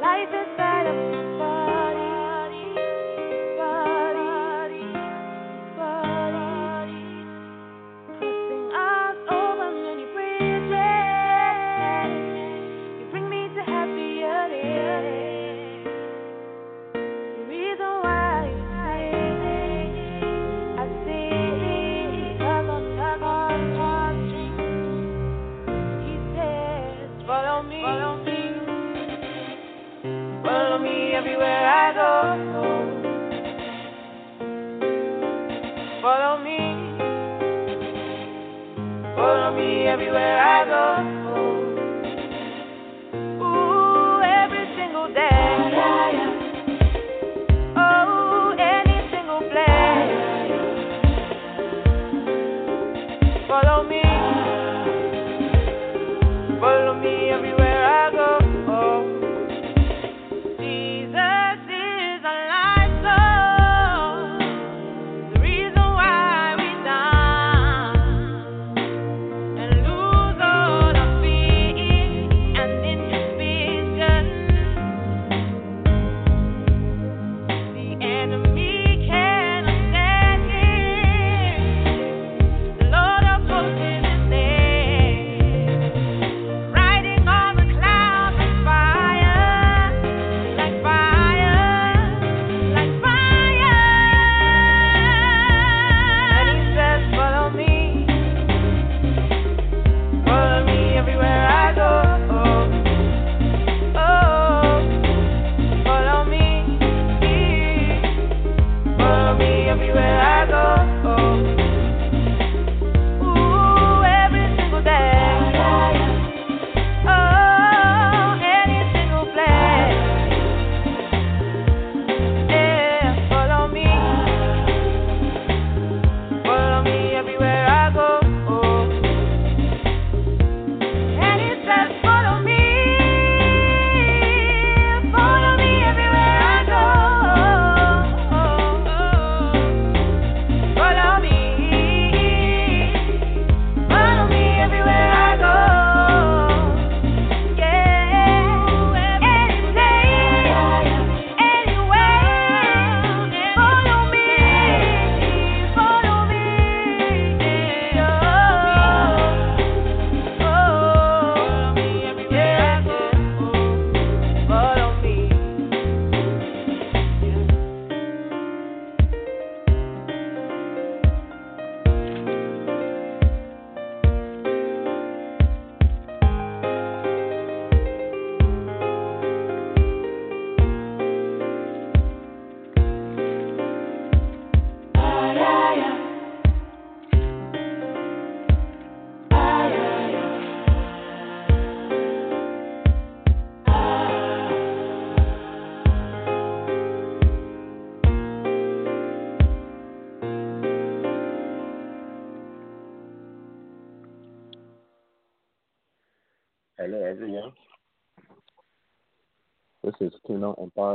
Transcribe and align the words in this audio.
Life 0.00 0.32
inside 0.32 0.86
of 0.86 1.17
everywhere 39.88 40.38
I 40.38 40.64
go. 40.66 41.17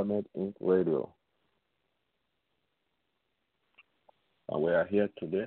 Empowerment 0.03 0.25
Inc. 0.37 0.53
Radio. 0.59 1.09
And 4.49 4.61
we 4.61 4.71
are 4.71 4.85
here 4.85 5.09
today. 5.17 5.45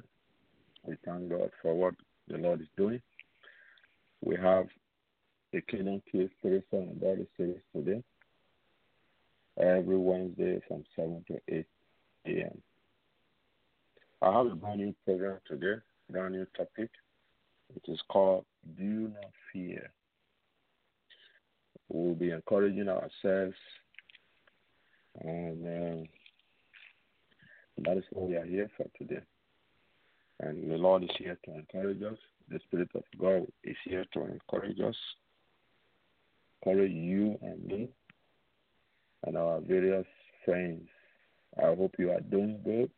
We 0.84 0.96
thank 1.04 1.28
God 1.30 1.50
for 1.62 1.74
what 1.74 1.94
the 2.28 2.38
Lord 2.38 2.60
is 2.60 2.66
doing. 2.76 3.00
We 4.24 4.36
have 4.36 4.66
a 5.54 5.60
Kingdom 5.60 6.02
Keys 6.10 6.30
spiritual 6.38 6.80
and 6.80 7.00
Bible 7.00 7.26
series 7.36 7.60
today, 7.74 8.02
every 9.60 9.98
Wednesday 9.98 10.60
from 10.66 10.84
7 10.96 11.24
to 11.28 11.40
8 11.48 11.66
a.m. 12.26 12.62
I 14.22 14.32
have 14.32 14.46
a 14.46 14.54
brand 14.54 14.80
new 14.80 14.94
program 15.04 15.38
today, 15.46 15.80
brand 16.10 16.34
new 16.34 16.46
topic. 16.56 16.90
It 17.74 17.90
is 17.90 18.00
called 18.08 18.44
Do 18.78 19.10
Not 19.14 19.30
Fear. 19.52 19.90
We'll 21.88 22.14
be 22.14 22.30
encouraging 22.30 22.88
ourselves, 22.88 23.56
and 25.22 25.66
um, 25.66 26.08
that 27.78 27.96
is 27.96 28.04
what 28.10 28.28
we 28.28 28.36
are 28.36 28.44
here 28.44 28.70
for 28.76 28.86
today. 28.98 29.22
And 30.40 30.70
the 30.70 30.76
Lord 30.76 31.02
is 31.04 31.10
here 31.18 31.38
to 31.44 31.54
encourage 31.54 32.02
us. 32.02 32.18
The 32.48 32.60
Spirit 32.66 32.90
of 32.94 33.02
God 33.18 33.46
is 33.64 33.76
here 33.84 34.04
to 34.14 34.24
encourage 34.24 34.80
us, 34.80 34.96
encourage 36.62 36.92
you 36.92 37.38
and 37.42 37.64
me, 37.64 37.88
and 39.26 39.36
our 39.36 39.60
various 39.60 40.06
friends. 40.44 40.82
I 41.58 41.74
hope 41.74 41.94
you 41.98 42.10
are 42.10 42.20
doing 42.20 42.60
good. 42.64 42.90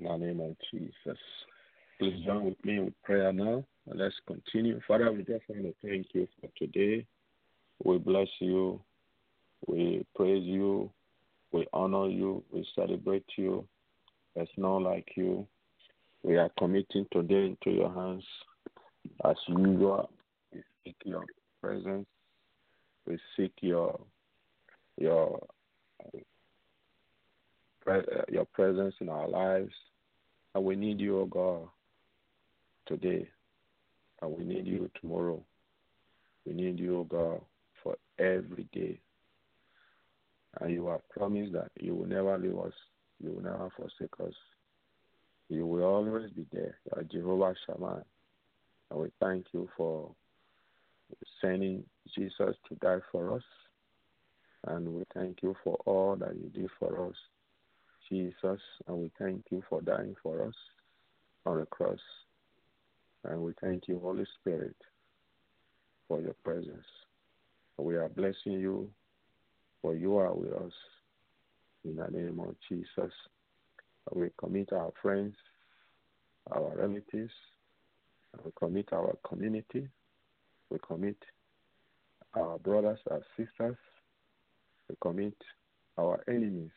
In 0.00 0.06
the 0.06 0.16
name 0.16 0.40
of 0.40 0.56
Jesus. 0.70 1.18
Please 1.98 2.24
join 2.24 2.44
with 2.44 2.64
me 2.64 2.78
with 2.78 3.02
prayer 3.02 3.32
now. 3.32 3.64
Let's 3.92 4.14
continue. 4.26 4.80
Father, 4.86 5.10
we 5.10 5.18
just 5.18 5.42
want 5.48 5.62
to 5.62 5.74
thank 5.82 6.06
you 6.14 6.28
for 6.40 6.48
today. 6.56 7.04
We 7.84 7.98
bless 7.98 8.28
you. 8.40 8.80
We 9.66 10.04
praise 10.14 10.44
you. 10.44 10.90
We 11.52 11.66
honor 11.72 12.08
you. 12.08 12.44
We 12.52 12.66
celebrate 12.74 13.26
you. 13.36 13.66
There's 14.34 14.48
none 14.56 14.84
like 14.84 15.08
you. 15.16 15.46
We 16.22 16.36
are 16.36 16.50
committing 16.58 17.06
today 17.12 17.46
into 17.46 17.70
your 17.76 17.92
hands. 17.92 18.24
As 19.24 19.36
usual, 19.46 20.10
we 20.52 20.62
seek 20.84 20.96
your 21.04 21.24
presence. 21.60 22.06
We 23.06 23.18
seek 23.36 23.52
your 23.60 23.98
your 24.96 25.40
uh, 27.86 28.02
your 28.30 28.44
presence 28.46 28.94
in 29.00 29.08
our 29.08 29.28
lives. 29.28 29.72
And 30.54 30.64
we 30.64 30.76
need 30.76 31.00
you, 31.00 31.20
O 31.20 31.24
God, 31.24 31.68
today. 32.86 33.28
And 34.20 34.36
we 34.36 34.44
need 34.44 34.66
you 34.66 34.90
tomorrow. 35.00 35.42
We 36.44 36.52
need 36.54 36.78
you, 36.78 36.98
O 36.98 37.04
God, 37.04 37.40
for 37.82 37.96
every 38.18 38.66
day. 38.72 39.00
And 40.60 40.72
you 40.72 40.86
have 40.88 41.08
promised 41.10 41.52
that 41.52 41.70
you 41.78 41.94
will 41.94 42.06
never 42.06 42.36
leave 42.38 42.58
us. 42.58 42.72
You 43.22 43.32
will 43.32 43.42
never 43.42 43.70
forsake 43.76 44.14
us. 44.26 44.34
You 45.48 45.66
will 45.66 45.84
always 45.84 46.30
be 46.30 46.46
there. 46.52 46.78
You 46.86 46.92
are 46.96 47.02
Jehovah 47.04 47.54
Shammah. 47.66 48.02
And 48.90 49.00
we 49.00 49.08
thank 49.20 49.46
you 49.52 49.68
for 49.76 50.10
sending 51.40 51.84
Jesus 52.14 52.56
to 52.68 52.74
die 52.80 53.00
for 53.12 53.34
us. 53.36 53.42
And 54.66 54.88
we 54.94 55.04
thank 55.14 55.42
you 55.42 55.54
for 55.62 55.76
all 55.86 56.16
that 56.16 56.34
you 56.34 56.50
did 56.50 56.70
for 56.78 57.08
us, 57.08 57.14
Jesus. 58.08 58.60
And 58.86 58.98
we 58.98 59.10
thank 59.18 59.44
you 59.50 59.62
for 59.68 59.80
dying 59.80 60.16
for 60.22 60.46
us 60.46 60.54
on 61.46 61.60
the 61.60 61.66
cross. 61.66 62.00
And 63.24 63.42
we 63.42 63.52
thank 63.60 63.88
you, 63.88 64.00
Holy 64.00 64.26
Spirit, 64.40 64.76
for 66.06 66.20
your 66.20 66.34
presence. 66.44 66.86
We 67.78 67.96
are 67.96 68.08
blessing 68.08 68.52
you, 68.52 68.90
for 69.82 69.94
you 69.94 70.16
are 70.16 70.32
with 70.32 70.52
us. 70.52 70.72
In 71.84 71.96
the 71.96 72.08
name 72.08 72.40
of 72.40 72.54
Jesus, 72.68 73.12
we 74.12 74.30
commit 74.38 74.72
our 74.72 74.92
friends, 75.00 75.36
our 76.50 76.76
relatives, 76.76 77.32
we 78.44 78.50
commit 78.58 78.88
our 78.92 79.16
community, 79.26 79.88
we 80.70 80.78
commit 80.86 81.16
our 82.34 82.58
brothers, 82.58 82.98
our 83.10 83.22
sisters, 83.36 83.76
we 84.88 84.96
commit 85.00 85.36
our 85.98 86.22
enemies 86.28 86.70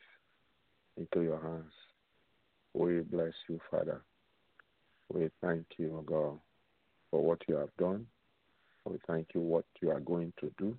into 0.98 1.24
your 1.24 1.42
hands. 1.42 1.74
We 2.74 3.01
bless 3.01 3.33
you, 3.50 3.59
Father. 3.69 4.01
We 5.12 5.30
thank 5.42 5.65
you, 5.77 6.03
God, 6.06 6.39
for 7.09 7.21
what 7.21 7.39
you 7.48 7.56
have 7.56 7.75
done. 7.77 8.06
We 8.86 8.98
thank 9.07 9.27
you 9.33 9.42
what 9.42 9.65
you 9.81 9.92
are 9.92 10.00
going 10.00 10.33
to 10.39 10.51
do. 10.57 10.77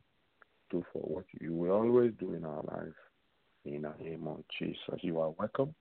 For 0.73 1.01
what 1.01 1.25
you 1.39 1.53
will 1.53 1.73
always 1.73 2.13
do 2.19 2.33
in 2.33 2.45
our 2.47 2.63
life. 2.63 2.95
In 3.67 3.83
the 3.83 3.93
name 4.03 4.27
of 4.27 4.43
Jesus, 4.59 4.79
you 5.03 5.21
are 5.21 5.31
welcome. 5.31 5.75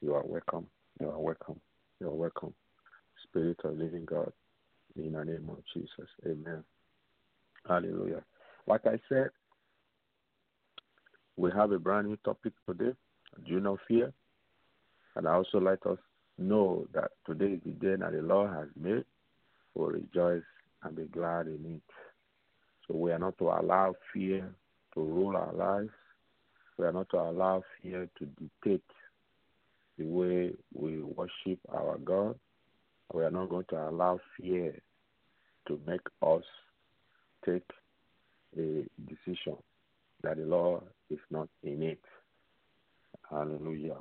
You 0.00 0.14
are 0.14 0.22
welcome. 0.24 0.66
You 1.00 1.10
are 1.10 1.18
welcome. 1.18 1.60
You 2.00 2.08
are 2.08 2.14
welcome. 2.14 2.54
Spirit 3.24 3.58
of 3.64 3.76
living 3.76 4.04
God. 4.04 4.32
In 4.96 5.12
the 5.12 5.24
name 5.24 5.48
of 5.50 5.58
Jesus. 5.74 6.08
Amen. 6.24 6.62
Hallelujah. 7.68 8.22
Like 8.68 8.86
I 8.86 9.00
said, 9.08 9.30
we 11.36 11.50
have 11.50 11.72
a 11.72 11.78
brand 11.78 12.08
new 12.08 12.16
topic 12.24 12.52
today. 12.68 12.92
Do 13.44 13.58
know 13.58 13.78
fear? 13.88 14.12
And 15.16 15.26
also 15.26 15.58
let 15.58 15.84
us 15.86 15.98
know 16.38 16.86
that 16.94 17.10
today 17.26 17.54
is 17.54 17.60
the 17.64 17.72
day 17.72 17.96
that 17.96 18.12
the 18.12 18.22
Lord 18.22 18.50
has 18.50 18.68
made. 18.80 19.04
We'll 19.74 19.88
rejoice 19.88 20.42
and 20.84 20.94
be 20.94 21.04
glad 21.04 21.46
in 21.48 21.64
it. 21.76 21.82
So 22.86 22.96
we 22.96 23.12
are 23.12 23.18
not 23.18 23.38
to 23.38 23.44
allow 23.44 23.94
fear 24.12 24.50
to 24.94 25.00
rule 25.00 25.36
our 25.36 25.52
lives. 25.52 25.90
We 26.78 26.86
are 26.86 26.92
not 26.92 27.08
to 27.10 27.18
allow 27.18 27.62
fear 27.82 28.08
to 28.18 28.26
dictate 28.26 28.82
the 29.98 30.04
way 30.04 30.52
we 30.74 31.02
worship 31.02 31.58
our 31.72 31.98
God. 31.98 32.38
We 33.12 33.22
are 33.22 33.30
not 33.30 33.48
going 33.48 33.66
to 33.70 33.88
allow 33.88 34.20
fear 34.36 34.74
to 35.68 35.80
make 35.86 36.00
us 36.22 36.42
take 37.46 37.62
a 38.56 38.84
decision 39.08 39.56
that 40.22 40.36
the 40.36 40.44
law 40.44 40.82
is 41.10 41.18
not 41.30 41.48
in 41.62 41.82
it. 41.82 42.00
Hallelujah. 43.30 43.98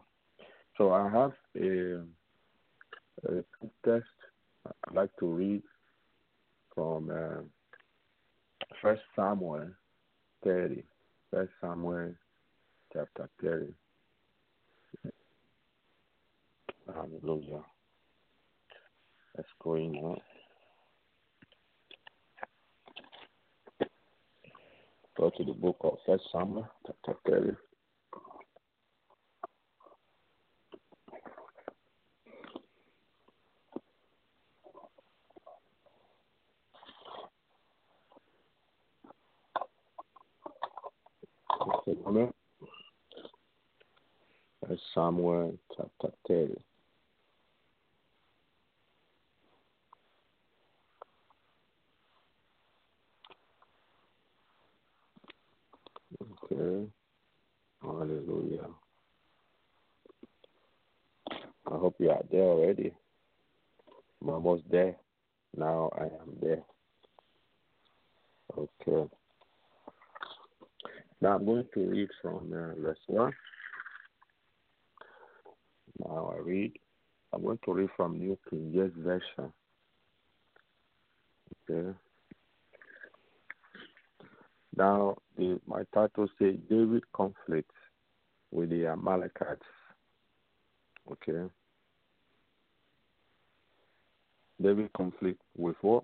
So 0.78 0.92
I 0.92 1.10
have 1.10 1.34
a, 1.58 2.02
a 3.30 3.44
text 3.86 4.10
I'd 4.66 4.96
like 4.96 5.16
to 5.20 5.28
read 5.28 5.64
from 6.74 7.10
uh, 7.10 7.42
First 8.82 9.02
Samuel 9.16 9.70
30. 10.44 10.84
First 11.32 11.52
Samuel 11.62 12.14
chapter 12.94 13.30
30. 13.42 13.74
Hallelujah. 16.94 17.64
Let's 19.38 19.50
go 19.62 19.76
in 19.76 19.94
now. 19.94 20.18
Go 25.18 25.32
to 25.38 25.44
the 25.44 25.54
book 25.54 25.78
of 25.82 25.98
First 26.06 26.24
Samuel 26.32 26.68
chapter 26.86 27.20
30. 27.30 27.52
Okay, 41.86 42.00
moment. 42.02 42.34
First 44.66 44.82
Samuel 44.94 45.58
30. 46.28 46.56
Okay. 56.22 56.88
Hallelujah. 57.82 58.68
I 61.66 61.78
hope 61.78 61.96
you 62.00 62.10
are 62.12 62.24
there 62.32 62.44
already. 62.44 62.94
I'm 64.22 64.30
almost 64.30 64.64
there. 64.72 64.96
Now 65.58 65.92
I 65.98 66.04
am 66.04 66.38
there. 66.42 66.64
Okay. 68.58 69.10
Now 71.24 71.38
I'm 71.38 71.46
going 71.46 71.66
to 71.74 71.80
read 71.80 72.10
from 72.22 72.52
uh, 72.52 72.82
verse 72.82 72.98
1. 73.08 73.32
Now 76.00 76.34
I 76.36 76.42
read. 76.42 76.74
I'm 77.32 77.44
going 77.44 77.60
to 77.64 77.74
read 77.74 77.90
from 77.96 78.20
New 78.20 78.38
King 78.50 78.72
James 78.74 78.92
Version. 78.98 79.54
Okay. 81.70 81.98
Now, 84.76 85.16
the, 85.38 85.62
my 85.66 85.84
title 85.94 86.28
says 86.38 86.56
David 86.70 87.04
conflict 87.14 87.72
with 88.52 88.72
the 88.72 88.88
Amalekites. 88.88 89.62
Okay. 91.10 91.50
David 94.62 94.92
conflict 94.92 95.42
with 95.56 95.78
what? 95.80 96.04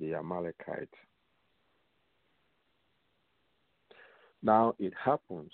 The 0.00 0.14
Amalekites. 0.14 0.96
Now, 4.42 4.74
it 4.78 4.92
happens 5.02 5.52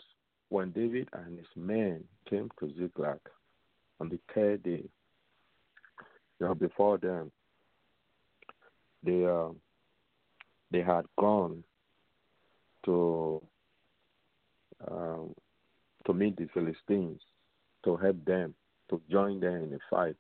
when 0.49 0.71
David 0.73 1.09
and 1.13 1.39
his 1.39 1.47
men 1.57 2.05
came 2.29 2.51
to 2.61 2.73
Ziklag 2.79 3.21
on 4.01 4.09
the 4.09 4.19
third 4.35 4.63
day. 4.63 4.85
You 6.41 6.47
know, 6.47 6.55
before 6.55 6.99
them, 6.99 7.31
they 9.03 9.25
uh, 9.25 9.51
they 10.71 10.81
had 10.81 11.05
gone 11.19 11.63
to 12.85 13.43
um, 14.91 15.35
to 16.07 16.13
meet 16.13 16.37
the 16.37 16.49
Philistines 16.53 17.21
to 17.85 17.97
help 17.97 18.23
them 18.25 18.55
to 18.91 19.01
join 19.11 19.41
them 19.41 19.65
in 19.65 19.75
a 19.75 19.79
fight 19.89 20.17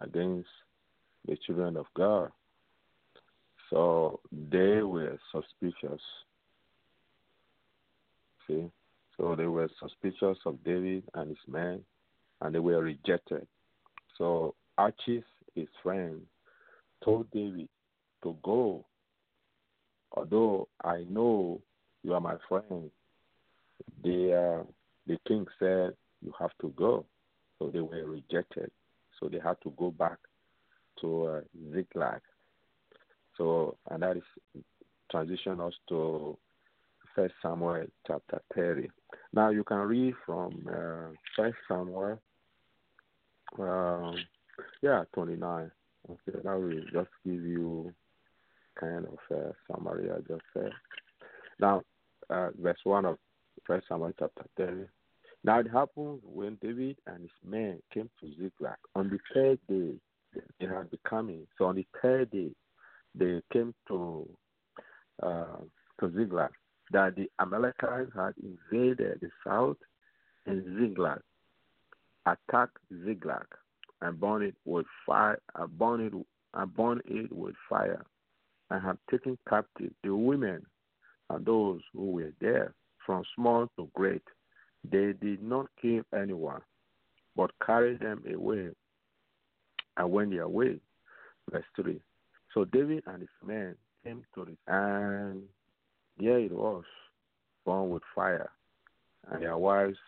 against 0.00 0.48
the 1.26 1.36
children 1.46 1.76
of 1.76 1.86
God. 1.96 2.30
So 3.70 4.20
they 4.30 4.82
were 4.82 5.18
suspicious. 5.32 6.02
See, 8.46 8.70
so 9.16 9.34
they 9.36 9.46
were 9.46 9.68
suspicious 9.80 10.38
of 10.44 10.62
David 10.64 11.04
and 11.14 11.28
his 11.28 11.38
men, 11.48 11.80
and 12.40 12.54
they 12.54 12.58
were 12.58 12.82
rejected. 12.82 13.46
So 14.18 14.54
Achish, 14.78 15.24
his 15.54 15.68
friend, 15.82 16.20
told 17.02 17.30
David 17.30 17.68
to 18.22 18.36
go 18.42 18.84
although 20.16 20.68
I 20.82 21.04
know 21.08 21.60
you 22.02 22.14
are 22.14 22.20
my 22.20 22.36
friend, 22.48 22.90
the 24.02 24.60
uh, 24.60 24.64
the 25.06 25.18
king 25.26 25.46
said 25.58 25.94
you 26.22 26.32
have 26.38 26.50
to 26.60 26.68
go. 26.76 27.04
So 27.58 27.70
they 27.72 27.80
were 27.80 28.04
rejected. 28.04 28.10
rejected, 28.10 28.70
so 29.20 29.28
they 29.28 29.38
had 29.38 29.56
to 29.62 29.72
go 29.76 29.90
back 29.90 30.18
to 31.00 31.26
uh, 31.26 31.40
Ziklag. 31.72 32.20
So, 33.38 33.76
and 33.90 34.02
that 34.02 34.16
is 34.16 34.62
transition 35.10 35.60
us 35.60 35.74
to 35.88 36.36
First 37.14 37.34
Samuel 37.42 37.86
chapter 38.06 38.40
30. 38.54 38.88
Now 39.32 39.50
you 39.50 39.64
can 39.64 39.78
read 39.78 40.14
from 40.26 40.66
uh, 40.68 41.12
First 41.36 41.56
Samuel, 41.68 42.18
um, 43.58 44.16
yeah, 44.82 45.04
29. 45.14 45.70
Okay, 46.10 46.38
that 46.44 46.60
will 46.60 46.80
just 46.92 47.10
give 47.24 47.42
you 47.42 47.92
kind 48.78 49.06
of 49.06 49.36
a 49.36 49.52
summary 49.70 50.10
I 50.10 50.18
just 50.28 50.42
said. 50.52 50.70
Now, 51.60 51.82
uh, 52.28 52.50
verse 52.60 52.78
1 52.84 53.04
of 53.04 53.18
First 53.66 53.86
Samuel 53.88 54.12
chapter 54.18 54.44
30. 54.56 54.86
Now 55.44 55.60
it 55.60 55.70
happened 55.70 56.20
when 56.24 56.58
David 56.60 56.96
and 57.06 57.20
his 57.20 57.30
men 57.44 57.80
came 57.92 58.10
to 58.20 58.30
Ziklag 58.40 58.76
on 58.94 59.10
the 59.10 59.18
third 59.32 59.58
day 59.68 59.94
they 60.58 60.66
had 60.66 60.90
been 60.90 60.98
coming. 61.08 61.46
So 61.56 61.66
on 61.66 61.76
the 61.76 61.86
third 62.02 62.30
day 62.30 62.50
they 63.14 63.40
came 63.52 63.74
to 63.88 64.28
uh, 65.22 65.58
to 66.00 66.12
Ziklag 66.12 66.50
that 66.94 67.16
the 67.16 67.28
Amalekites 67.40 68.12
had 68.14 68.34
invaded 68.40 69.18
the 69.20 69.28
south 69.44 69.76
and 70.46 70.62
Ziklag, 70.78 71.20
attacked 72.24 72.78
Ziklag, 73.04 73.46
and 74.00 74.20
burned 74.20 74.44
it 74.44 74.54
with 74.64 74.86
fire, 75.04 75.40
and 75.56 75.76
burned 75.76 76.14
it, 76.14 76.26
and 76.54 76.74
burned 76.76 77.02
it 77.06 77.32
with 77.32 77.56
fire, 77.68 78.04
and 78.70 78.80
have 78.80 78.98
taken 79.10 79.36
captive 79.48 79.90
the 80.04 80.14
women 80.14 80.64
and 81.30 81.44
those 81.44 81.80
who 81.92 82.12
were 82.12 82.32
there, 82.40 82.72
from 83.04 83.24
small 83.34 83.68
to 83.76 83.88
great. 83.94 84.22
They 84.88 85.14
did 85.20 85.42
not 85.42 85.66
kill 85.82 86.02
anyone, 86.16 86.60
but 87.34 87.50
carried 87.64 88.00
them 88.00 88.22
away 88.32 88.68
and 89.96 90.12
went 90.12 90.30
their 90.30 90.48
way. 90.48 90.78
Verse 91.50 91.64
3. 91.74 92.00
So 92.52 92.66
David 92.66 93.02
and 93.08 93.20
his 93.20 93.28
men 93.44 93.74
came 94.04 94.22
to 94.36 94.44
the 94.44 94.56
and 94.72 95.42
there 96.18 96.38
it 96.38 96.52
was, 96.52 96.84
burned 97.64 97.90
with 97.90 98.02
fire, 98.14 98.50
and 99.30 99.42
their 99.42 99.56
wives, 99.56 99.98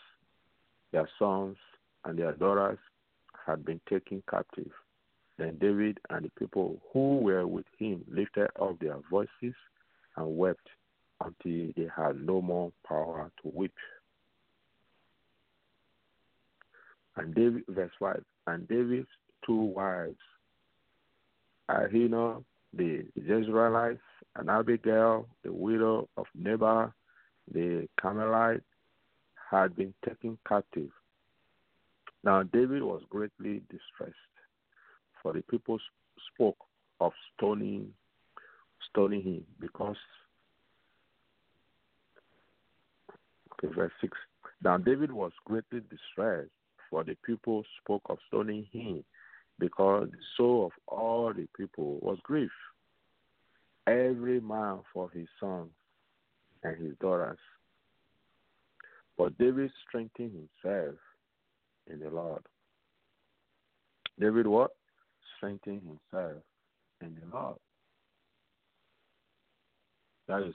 their 0.92 1.08
sons, 1.18 1.56
and 2.04 2.18
their 2.18 2.32
daughters 2.32 2.78
had 3.46 3.64
been 3.64 3.80
taken 3.88 4.22
captive. 4.30 4.70
Then 5.38 5.58
David 5.60 5.98
and 6.10 6.24
the 6.24 6.30
people 6.38 6.80
who 6.92 7.18
were 7.18 7.46
with 7.46 7.66
him 7.78 8.04
lifted 8.08 8.48
up 8.60 8.78
their 8.80 8.98
voices 9.10 9.54
and 10.16 10.36
wept 10.36 10.66
until 11.22 11.72
they 11.76 11.88
had 11.94 12.20
no 12.20 12.40
more 12.40 12.72
power 12.86 13.30
to 13.42 13.52
weep. 13.54 13.74
And 17.16 17.34
David, 17.34 17.64
verse 17.68 17.92
5, 17.98 18.22
and 18.46 18.68
David's 18.68 19.08
two 19.44 19.54
wives, 19.54 20.16
Ahinoam, 21.70 22.44
the 22.76 23.04
Jezreelites, 23.18 23.98
and 24.36 24.50
Abigail, 24.50 25.26
the 25.44 25.52
widow 25.52 26.08
of 26.16 26.26
Nabal, 26.34 26.92
the 27.52 27.88
Carmelite, 28.00 28.62
had 29.50 29.74
been 29.76 29.94
taken 30.06 30.36
captive. 30.46 30.90
Now 32.24 32.42
David 32.42 32.82
was 32.82 33.02
greatly 33.08 33.62
distressed, 33.70 34.14
for 35.22 35.32
the 35.32 35.42
people 35.42 35.78
spoke 36.34 36.58
of 37.00 37.12
stoning, 37.36 37.92
stoning 38.90 39.22
him 39.22 39.44
because. 39.60 39.96
Okay, 43.52 43.72
verse 43.74 43.92
six. 44.00 44.18
Now 44.62 44.76
David 44.76 45.12
was 45.12 45.32
greatly 45.44 45.80
distressed, 45.88 46.50
for 46.90 47.04
the 47.04 47.16
people 47.24 47.64
spoke 47.82 48.02
of 48.10 48.18
stoning 48.28 48.66
him, 48.72 49.04
because 49.58 50.08
the 50.10 50.18
soul 50.36 50.66
of 50.66 50.72
all 50.88 51.32
the 51.32 51.46
people 51.56 51.98
was 52.02 52.18
grief 52.22 52.50
every 53.86 54.40
man 54.40 54.78
for 54.92 55.10
his 55.10 55.28
sons 55.38 55.70
and 56.62 56.76
his 56.76 56.96
daughters. 57.00 57.38
But 59.16 59.36
David 59.38 59.70
strengthened 59.86 60.32
himself 60.62 60.96
in 61.90 62.00
the 62.00 62.10
Lord. 62.10 62.42
David 64.18 64.46
what? 64.46 64.72
Strengthened 65.36 65.82
himself 65.82 66.42
in 67.00 67.14
the 67.14 67.36
Lord. 67.36 67.56
That 70.28 70.42
is 70.42 70.54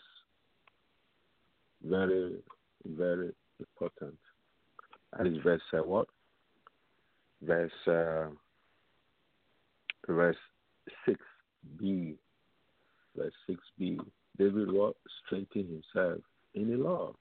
very, 1.83 2.35
very 2.85 3.31
important. 3.59 4.17
That 5.17 5.27
is 5.27 5.37
verse 5.43 5.61
uh, 5.73 5.77
what? 5.77 6.07
Verse 7.41 7.71
uh, 7.87 8.27
verse 10.07 10.37
six 11.05 11.19
B 11.79 12.15
verse 13.15 13.33
6b, 13.49 13.99
David 14.37 14.71
what? 14.71 14.95
Strengthen 15.25 15.81
himself 15.93 16.19
in 16.53 16.69
the 16.69 16.77
Lord. 16.77 17.15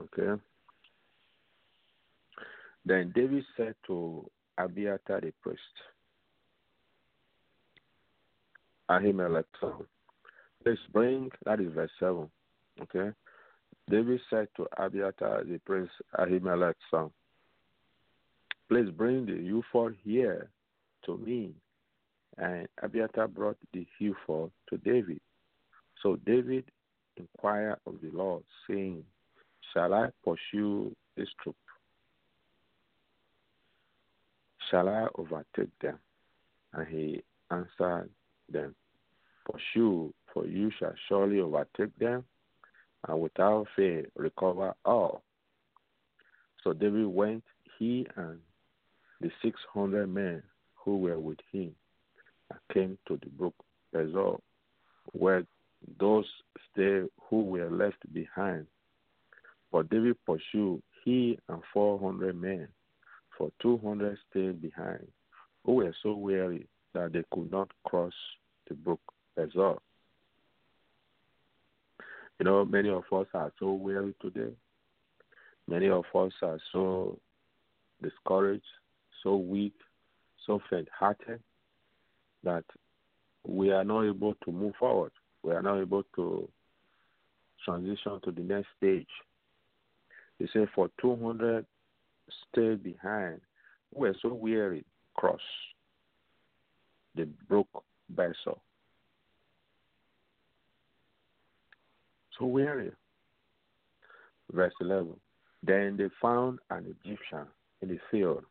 Okay. 0.00 0.40
Then 2.84 3.12
David 3.14 3.44
said 3.56 3.74
to 3.86 4.28
Abiathar 4.58 5.20
the 5.20 5.32
priest, 5.42 5.60
Ahimelech's 8.90 9.46
son, 9.60 9.86
let's 10.66 10.80
bring, 10.92 11.30
that 11.46 11.60
is 11.60 11.72
verse 11.72 11.90
7. 11.98 12.28
Okay. 12.82 13.10
David 13.88 14.20
said 14.28 14.48
to 14.56 14.66
Abiathar 14.78 15.44
the 15.44 15.58
priest, 15.64 15.92
Ahimelech's 16.18 16.76
son, 16.90 17.10
please 18.68 18.90
bring 18.90 19.24
the 19.26 19.58
ephod 19.58 19.94
here 20.04 20.50
to 21.06 21.16
me 21.18 21.54
and 22.38 22.68
Abiathar 22.82 23.28
brought 23.28 23.56
the 23.72 23.86
ephod 24.00 24.50
to 24.68 24.76
David. 24.78 25.20
So 26.02 26.16
David 26.26 26.64
inquired 27.16 27.78
of 27.86 27.94
the 28.02 28.10
Lord, 28.10 28.42
saying, 28.68 29.04
Shall 29.72 29.94
I 29.94 30.08
pursue 30.24 30.94
this 31.16 31.28
troop? 31.42 31.56
Shall 34.70 34.88
I 34.88 35.06
overtake 35.16 35.76
them? 35.80 35.98
And 36.72 36.86
he 36.88 37.22
answered 37.50 38.10
them, 38.50 38.74
Pursue, 39.50 40.12
for 40.32 40.46
you 40.46 40.70
shall 40.78 40.94
surely 41.08 41.40
overtake 41.40 41.96
them, 41.98 42.24
and 43.06 43.20
without 43.20 43.66
fear 43.76 44.06
recover 44.16 44.74
all. 44.84 45.22
So 46.62 46.72
David 46.72 47.06
went, 47.06 47.44
he 47.78 48.06
and 48.16 48.38
the 49.20 49.30
six 49.42 49.60
hundred 49.72 50.08
men 50.08 50.42
who 50.74 50.98
were 50.98 51.18
with 51.18 51.38
him, 51.52 51.74
came 52.72 52.98
to 53.08 53.18
the 53.22 53.30
brook 53.30 53.54
Besor, 53.94 54.38
where 55.12 55.44
those 56.00 56.26
stayed 56.72 57.06
who 57.28 57.42
were 57.42 57.70
left 57.70 58.12
behind. 58.12 58.66
But 59.70 59.90
David 59.90 60.16
pursued 60.24 60.82
he 61.04 61.38
and 61.48 61.62
four 61.72 61.98
hundred 61.98 62.40
men, 62.40 62.68
for 63.36 63.50
two 63.60 63.78
hundred 63.78 64.18
stayed 64.30 64.62
behind, 64.62 65.06
who 65.64 65.74
were 65.74 65.94
so 66.02 66.14
weary 66.14 66.66
that 66.92 67.12
they 67.12 67.24
could 67.32 67.50
not 67.50 67.70
cross 67.84 68.12
the 68.68 68.74
brook 68.74 69.00
Besor. 69.36 69.78
You 72.38 72.44
know, 72.46 72.64
many 72.64 72.88
of 72.88 73.04
us 73.12 73.26
are 73.34 73.52
so 73.60 73.72
weary 73.72 74.14
today. 74.20 74.52
Many 75.68 75.88
of 75.88 76.04
us 76.14 76.32
are 76.42 76.58
so 76.72 77.18
discouraged, 78.02 78.64
so 79.22 79.36
weak, 79.36 79.74
so 80.46 80.60
faint 80.68 80.88
hearted 80.96 81.40
that 82.44 82.64
we 83.46 83.72
are 83.72 83.84
not 83.84 84.04
able 84.04 84.34
to 84.44 84.52
move 84.52 84.74
forward. 84.78 85.12
We 85.42 85.52
are 85.52 85.62
not 85.62 85.80
able 85.80 86.04
to 86.16 86.48
transition 87.64 88.20
to 88.24 88.30
the 88.30 88.42
next 88.42 88.68
stage. 88.76 89.06
He 90.38 90.46
said, 90.52 90.68
for 90.74 90.88
200 91.00 91.64
stay 92.50 92.74
behind, 92.74 93.40
we 93.94 94.08
were 94.08 94.16
so 94.22 94.32
weary, 94.34 94.84
cross 95.14 95.40
the 97.14 97.26
brook 97.48 97.68
Besor. 98.14 98.58
So 102.38 102.46
weary. 102.46 102.90
Verse 104.52 104.72
11. 104.80 105.14
Then 105.62 105.96
they 105.96 106.10
found 106.20 106.58
an 106.70 106.94
Egyptian 107.04 107.46
in 107.80 107.88
the 107.88 107.98
field 108.10 108.44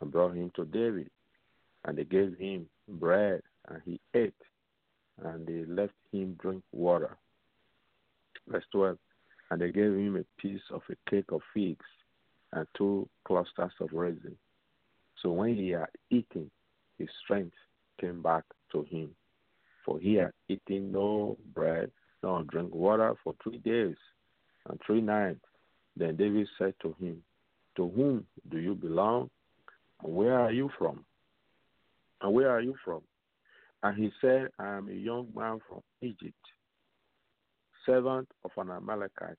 and 0.00 0.10
brought 0.10 0.34
him 0.34 0.50
to 0.56 0.64
David, 0.64 1.10
and 1.84 1.96
they 1.96 2.04
gave 2.04 2.36
him 2.38 2.66
bread, 2.88 3.42
and 3.68 3.80
he 3.84 4.00
ate, 4.14 4.34
and 5.24 5.46
they 5.46 5.64
left 5.64 5.94
him 6.12 6.36
drink 6.40 6.62
water. 6.72 7.16
Verse 8.48 8.64
12. 8.72 8.98
And 9.50 9.60
they 9.60 9.70
gave 9.72 9.92
him 9.92 10.16
a 10.16 10.42
piece 10.42 10.60
of 10.70 10.82
a 10.90 11.10
cake 11.10 11.32
of 11.32 11.40
figs 11.54 11.84
and 12.52 12.66
two 12.76 13.08
clusters 13.26 13.72
of 13.80 13.92
raisin. 13.92 14.36
So 15.22 15.32
when 15.32 15.54
he 15.54 15.70
had 15.70 15.88
eaten, 16.10 16.50
his 16.98 17.08
strength 17.24 17.56
came 18.00 18.22
back 18.22 18.44
to 18.72 18.82
him. 18.82 19.10
For 19.84 19.98
he 19.98 20.14
had 20.14 20.32
eaten 20.48 20.92
no 20.92 21.36
bread 21.54 21.90
nor 22.22 22.42
drink 22.44 22.74
water 22.74 23.14
for 23.24 23.34
three 23.42 23.58
days 23.58 23.96
and 24.68 24.78
three 24.84 25.00
nights. 25.00 25.40
Then 25.96 26.16
David 26.16 26.46
said 26.58 26.74
to 26.82 26.94
him, 27.00 27.22
To 27.76 27.88
whom 27.88 28.26
do 28.50 28.58
you 28.58 28.74
belong? 28.74 29.30
Where 30.02 30.38
are 30.38 30.52
you 30.52 30.70
from? 30.78 31.04
And 32.20 32.32
where 32.32 32.50
are 32.50 32.60
you 32.60 32.74
from? 32.84 33.02
And 33.82 33.96
he 33.96 34.10
said, 34.20 34.48
I 34.58 34.76
am 34.76 34.88
a 34.88 34.92
young 34.92 35.28
man 35.34 35.60
from 35.68 35.82
Egypt, 36.02 36.34
servant 37.86 38.28
of 38.44 38.50
an 38.56 38.70
Amalekite, 38.70 39.36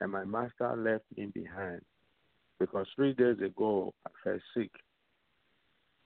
and 0.00 0.12
my 0.12 0.24
master 0.24 0.76
left 0.76 1.04
me 1.16 1.26
behind 1.26 1.80
because 2.58 2.86
three 2.94 3.14
days 3.14 3.38
ago 3.42 3.94
I 4.06 4.10
fell 4.22 4.38
sick. 4.54 4.70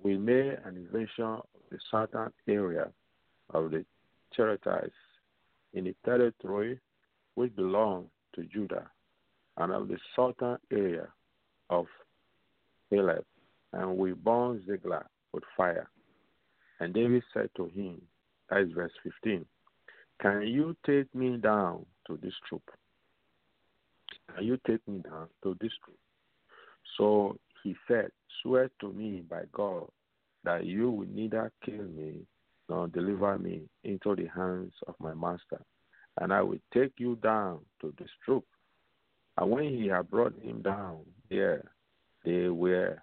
We 0.00 0.16
made 0.16 0.58
an 0.64 0.76
invasion 0.76 1.24
of 1.24 1.46
the 1.70 1.78
southern 1.90 2.32
area 2.48 2.88
of 3.50 3.72
the 3.72 3.84
territories 4.34 4.92
in 5.72 5.84
the 5.84 5.94
territory 6.04 6.78
which 7.34 7.54
belonged 7.56 8.06
to 8.36 8.44
Judah, 8.44 8.88
and 9.56 9.72
of 9.72 9.88
the 9.88 9.98
southern 10.14 10.58
area 10.72 11.08
of 11.70 11.86
Caleb, 12.90 13.24
and 13.72 13.96
we 13.96 14.12
burned 14.12 14.64
Ziklag 14.66 15.06
with 15.34 15.44
fire. 15.56 15.88
And 16.80 16.94
David 16.94 17.22
said 17.32 17.50
to 17.56 17.66
him, 17.66 18.00
that 18.50 18.60
is 18.60 18.72
verse 18.72 18.92
15, 19.02 19.44
Can 20.20 20.42
you 20.42 20.76
take 20.86 21.12
me 21.14 21.36
down 21.36 21.84
to 22.06 22.18
this 22.22 22.34
troop? 22.48 22.62
Can 24.34 24.44
you 24.44 24.58
take 24.66 24.86
me 24.86 24.98
down 24.98 25.28
to 25.42 25.56
this 25.60 25.72
troop? 25.84 25.98
So 26.96 27.38
he 27.62 27.74
said, 27.88 28.10
Swear 28.42 28.70
to 28.80 28.92
me 28.92 29.22
by 29.28 29.42
God 29.52 29.88
that 30.44 30.66
you 30.66 30.90
will 30.90 31.08
neither 31.08 31.50
kill 31.64 31.84
me 31.84 32.26
nor 32.68 32.88
deliver 32.88 33.38
me 33.38 33.62
into 33.84 34.14
the 34.14 34.26
hands 34.34 34.72
of 34.86 34.94
my 34.98 35.14
master, 35.14 35.60
and 36.20 36.32
I 36.32 36.42
will 36.42 36.58
take 36.72 36.92
you 36.98 37.16
down 37.16 37.60
to 37.80 37.92
this 37.98 38.08
troop. 38.24 38.44
And 39.36 39.50
when 39.50 39.64
he 39.64 39.88
had 39.88 40.10
brought 40.10 40.34
him 40.40 40.62
down 40.62 41.00
there, 41.28 41.64
they 42.24 42.48
were 42.48 42.98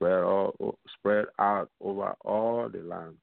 spread, 0.00 0.22
all, 0.22 0.78
spread 0.98 1.26
out 1.38 1.70
over 1.82 2.14
all 2.24 2.68
the 2.70 2.80
land, 2.80 3.16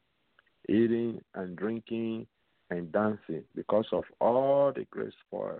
eating 0.69 1.19
and 1.33 1.55
drinking 1.55 2.27
and 2.69 2.91
dancing 2.91 3.43
because 3.55 3.87
of 3.91 4.03
all 4.21 4.71
the 4.73 4.85
great 4.91 5.13
spoil 5.25 5.59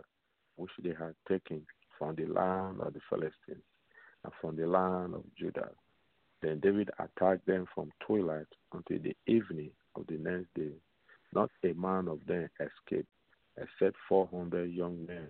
which 0.58 0.72
they 0.84 0.90
had 0.90 1.16
taken 1.28 1.66
from 1.98 2.16
the 2.16 2.26
land 2.26 2.82
of 2.82 2.94
the 2.94 3.00
Philistines 3.10 3.64
and 4.24 4.34
from 4.40 4.56
the 4.58 4.68
land 4.68 5.16
of 5.16 5.24
Judah. 5.36 5.70
Then 6.42 6.60
David 6.60 6.92
attacked 7.00 7.48
them 7.48 7.66
from 7.74 7.92
twilight 8.06 8.46
until 8.74 9.00
the 9.00 9.16
evening 9.26 9.72
of 9.96 10.06
the 10.08 10.18
next 10.18 10.54
day. 10.56 10.74
Not 11.34 11.50
a 11.64 11.74
man 11.74 12.08
of 12.08 12.20
them 12.28 12.48
escaped, 12.60 13.10
except 13.58 13.96
400 14.08 14.72
young 14.72 15.04
men 15.08 15.28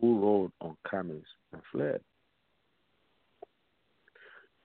who 0.00 0.20
rode 0.20 0.52
on 0.60 0.76
camels 0.90 1.24
and 1.52 1.62
fled. 1.72 2.00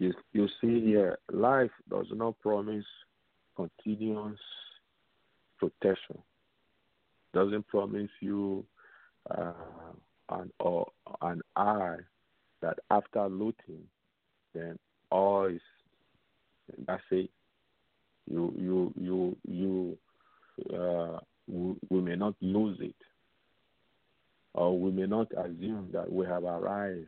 You, 0.03 0.13
you 0.33 0.49
see 0.59 0.81
here, 0.81 1.17
life 1.31 1.71
does 1.89 2.07
not 2.11 2.37
promise 2.41 2.83
continuous 3.55 4.37
protection. 5.57 6.17
Doesn't 7.33 7.65
promise 7.69 8.09
you 8.19 8.65
uh, 9.31 9.53
an 10.27 10.51
or 10.59 10.91
an 11.21 11.41
eye 11.55 11.99
that 12.61 12.79
after 12.91 13.29
looting, 13.29 13.83
then 14.53 14.77
all 15.09 15.45
is 15.45 15.61
that's 16.85 17.01
it. 17.11 17.29
You 18.29 18.53
you 18.57 18.93
you 18.99 19.37
you 19.47 19.97
uh, 20.77 21.19
we, 21.47 21.75
we 21.89 22.01
may 22.01 22.17
not 22.17 22.35
lose 22.41 22.77
it, 22.81 22.95
or 24.53 24.77
we 24.77 24.91
may 24.91 25.05
not 25.05 25.31
assume 25.31 25.91
that 25.93 26.11
we 26.11 26.25
have 26.25 26.43
arrived. 26.43 27.07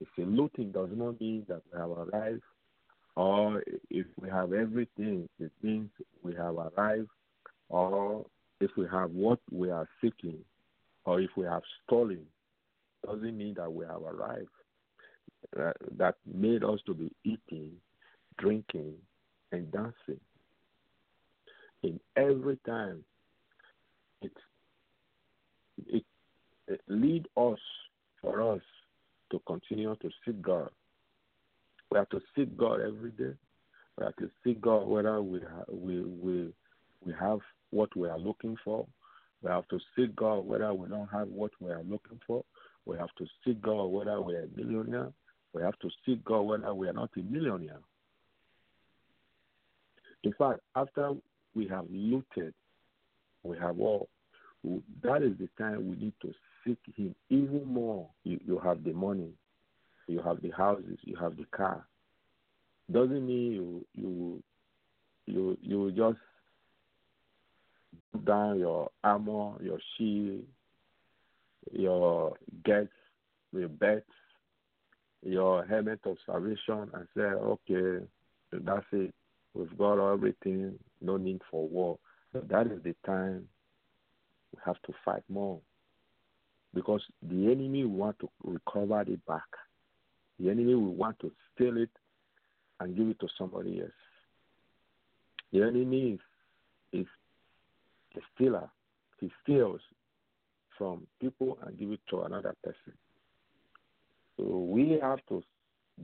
If 0.00 0.08
a 0.18 0.22
looting 0.22 0.72
does 0.72 0.90
not 0.92 1.20
mean 1.20 1.46
that 1.48 1.62
we 1.72 1.78
have 1.78 1.90
arrived, 1.90 2.42
or 3.16 3.62
if 3.90 4.06
we 4.20 4.28
have 4.28 4.52
everything, 4.52 5.28
it 5.40 5.50
means 5.62 5.88
we 6.22 6.34
have 6.34 6.56
arrived, 6.56 7.08
or 7.68 8.26
if 8.60 8.70
we 8.76 8.86
have 8.90 9.10
what 9.12 9.38
we 9.50 9.70
are 9.70 9.88
seeking, 10.02 10.38
or 11.04 11.20
if 11.20 11.30
we 11.36 11.44
have 11.44 11.62
stolen, 11.84 12.26
doesn't 13.06 13.36
mean 13.36 13.54
that 13.54 13.72
we 13.72 13.86
have 13.86 14.02
arrived. 14.02 14.48
Uh, 15.58 15.72
that 15.96 16.16
made 16.26 16.64
us 16.64 16.80
to 16.86 16.92
be 16.92 17.10
eating, 17.24 17.70
drinking, 18.38 18.94
and 19.52 19.70
dancing. 19.70 20.20
In 21.82 22.00
every 22.16 22.58
time, 22.66 23.04
it 24.22 24.32
it, 25.86 26.04
it 26.66 26.80
lead 26.88 27.28
us 27.36 27.58
for 28.20 28.54
us 28.54 28.62
continue 29.68 29.94
to 29.96 30.10
seek 30.24 30.40
God. 30.42 30.70
We 31.90 31.98
have 31.98 32.08
to 32.10 32.20
seek 32.34 32.56
God 32.56 32.80
every 32.80 33.10
day. 33.10 33.34
We 33.98 34.04
have 34.04 34.16
to 34.16 34.30
seek 34.44 34.60
God 34.60 34.86
whether 34.86 35.22
we 35.22 35.40
ha- 35.40 35.64
we 35.68 36.02
we 36.02 36.52
we 37.04 37.12
have 37.18 37.38
what 37.70 37.94
we 37.96 38.08
are 38.08 38.18
looking 38.18 38.56
for. 38.64 38.86
We 39.42 39.50
have 39.50 39.66
to 39.68 39.78
seek 39.94 40.14
God 40.16 40.46
whether 40.46 40.72
we 40.74 40.88
don't 40.88 41.08
have 41.08 41.28
what 41.28 41.52
we 41.60 41.70
are 41.70 41.82
looking 41.82 42.20
for. 42.26 42.44
We 42.84 42.96
have 42.98 43.14
to 43.18 43.26
seek 43.44 43.60
God 43.62 43.86
whether 43.86 44.20
we 44.20 44.34
are 44.34 44.44
a 44.44 44.56
millionaire. 44.56 45.12
We 45.52 45.62
have 45.62 45.78
to 45.80 45.90
seek 46.04 46.24
God 46.24 46.42
whether 46.42 46.74
we 46.74 46.88
are 46.88 46.92
not 46.92 47.10
a 47.16 47.20
millionaire. 47.20 47.80
In 50.24 50.32
fact, 50.32 50.60
after 50.74 51.12
we 51.54 51.66
have 51.68 51.86
looted, 51.90 52.52
we 53.42 53.56
have 53.58 53.78
all, 53.78 54.08
that 55.02 55.22
is 55.22 55.32
the 55.38 55.48
time 55.58 55.88
we 55.88 55.96
need 55.96 56.14
to 56.22 56.32
seek 56.64 56.78
Him 56.96 57.14
even 57.30 57.64
more. 57.64 58.08
You, 58.24 58.40
you 58.46 58.58
have 58.58 58.82
the 58.84 58.92
money, 58.92 59.30
you 60.06 60.20
have 60.22 60.40
the 60.42 60.50
houses, 60.50 60.98
you 61.02 61.16
have 61.16 61.36
the 61.36 61.44
car. 61.56 61.86
Doesn't 62.90 63.26
mean 63.26 63.52
you 63.52 63.84
you 63.94 64.42
you 65.26 65.58
you 65.60 65.90
just 65.92 66.18
put 68.12 68.24
down 68.24 68.58
your 68.58 68.90
armor, 69.02 69.54
your 69.62 69.78
shield, 69.96 70.44
your 71.72 72.34
gets, 72.64 72.92
your 73.52 73.68
bets, 73.68 74.04
your 75.22 75.64
helmet 75.66 76.00
of 76.04 76.16
salvation, 76.24 76.88
and 76.94 77.08
say, 77.16 77.22
okay, 77.22 78.06
that's 78.52 78.86
it. 78.92 79.12
We've 79.54 79.76
got 79.76 80.12
everything. 80.12 80.78
No 81.00 81.16
need 81.16 81.42
for 81.50 81.66
war. 81.68 81.98
That 82.32 82.66
is 82.66 82.82
the 82.84 82.94
time 83.04 83.48
we 84.52 84.60
have 84.64 84.80
to 84.86 84.92
fight 85.04 85.24
more, 85.28 85.58
because 86.74 87.02
the 87.22 87.46
enemy 87.50 87.84
want 87.84 88.18
to 88.20 88.28
recover 88.44 89.00
it 89.02 89.24
back. 89.26 89.42
The 90.38 90.50
enemy 90.50 90.74
will 90.74 90.94
want 90.94 91.18
to 91.20 91.32
steal 91.54 91.76
it 91.78 91.90
and 92.80 92.96
give 92.96 93.08
it 93.08 93.18
to 93.20 93.28
somebody 93.38 93.80
else. 93.80 93.90
The 95.52 95.62
enemy 95.62 96.18
is, 96.92 97.00
is 97.00 97.06
a 98.16 98.20
stealer. 98.34 98.68
He 99.18 99.30
steals 99.42 99.80
from 100.76 101.06
people 101.20 101.58
and 101.64 101.78
give 101.78 101.90
it 101.90 102.00
to 102.10 102.22
another 102.22 102.54
person. 102.62 102.92
So 104.36 104.44
we 104.44 104.98
have 105.00 105.20
to 105.28 105.42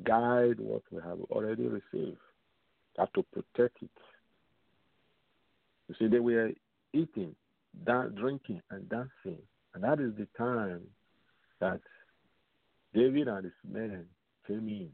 guide 0.05 0.59
what 0.59 0.83
we 0.91 1.01
have 1.03 1.19
already 1.31 1.67
received. 1.67 2.17
We 2.17 2.99
have 2.99 3.13
to 3.13 3.23
protect 3.25 3.83
it. 3.83 3.91
You 5.89 5.95
see, 5.99 6.07
they 6.07 6.21
were 6.21 6.53
eating, 6.95 7.35
dan- 7.85 8.15
drinking, 8.15 8.63
and 8.71 8.89
dancing. 8.89 9.43
And 9.75 9.85
that 9.85 10.01
is 10.01 10.13
the 10.17 10.27
time 10.39 10.81
that 11.61 11.81
David 12.95 13.29
and 13.29 13.45
his 13.45 13.53
men 13.71 14.07
came 14.47 14.69
in. 14.69 14.91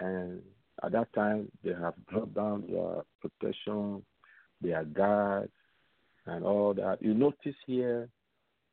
And 0.00 0.42
at 0.82 0.92
that 0.92 1.12
time, 1.12 1.50
they 1.64 1.72
have 1.72 1.94
dropped 2.08 2.34
down 2.34 2.64
their 2.70 3.02
protection, 3.20 4.02
their 4.60 4.84
guards, 4.84 5.52
and 6.26 6.44
all 6.44 6.74
that. 6.74 6.98
You 7.00 7.14
notice 7.14 7.56
here, 7.66 8.08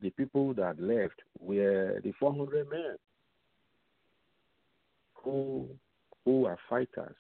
the 0.02 0.10
people 0.12 0.54
that 0.56 0.80
left 0.80 1.20
were 1.40 2.00
the 2.04 2.12
400 2.20 2.70
men 2.70 2.96
who 5.16 5.68
who 6.26 6.46
are 6.46 6.58
fighters, 6.70 7.16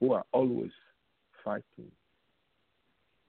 who 0.00 0.12
are 0.12 0.24
always 0.32 0.70
fighting. 1.44 1.90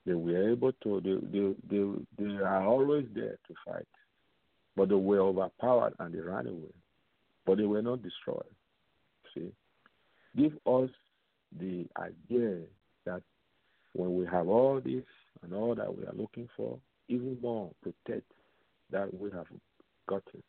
They 0.06 0.14
were 0.14 0.52
able 0.52 0.72
to. 0.84 1.02
They 1.02 1.38
they 1.38 1.56
they, 1.70 2.24
they 2.24 2.44
are 2.44 2.66
always 2.66 3.06
there 3.14 3.38
to 3.48 3.54
fight, 3.66 3.88
but 4.76 4.90
they 4.90 4.96
were 4.96 5.20
overpowered 5.20 5.94
and 6.00 6.14
they 6.14 6.20
ran 6.20 6.48
away. 6.48 6.74
But 7.46 7.58
they 7.58 7.66
were 7.66 7.82
not 7.82 8.02
destroyed. 8.02 8.44
Give 9.36 10.54
us 10.66 10.90
the 11.58 11.86
idea 11.98 12.60
that 13.06 13.22
when 13.94 14.16
we 14.16 14.26
have 14.26 14.48
all 14.48 14.82
this 14.84 15.04
and 15.42 15.54
all 15.54 15.76
that 15.76 15.96
we 15.96 16.04
are 16.06 16.14
looking 16.14 16.50
for, 16.58 16.78
even 17.08 17.38
more 17.42 17.72
protect 17.82 18.30
that 18.92 19.14
we 19.14 19.32
have 19.32 19.46
gotten 20.08 20.44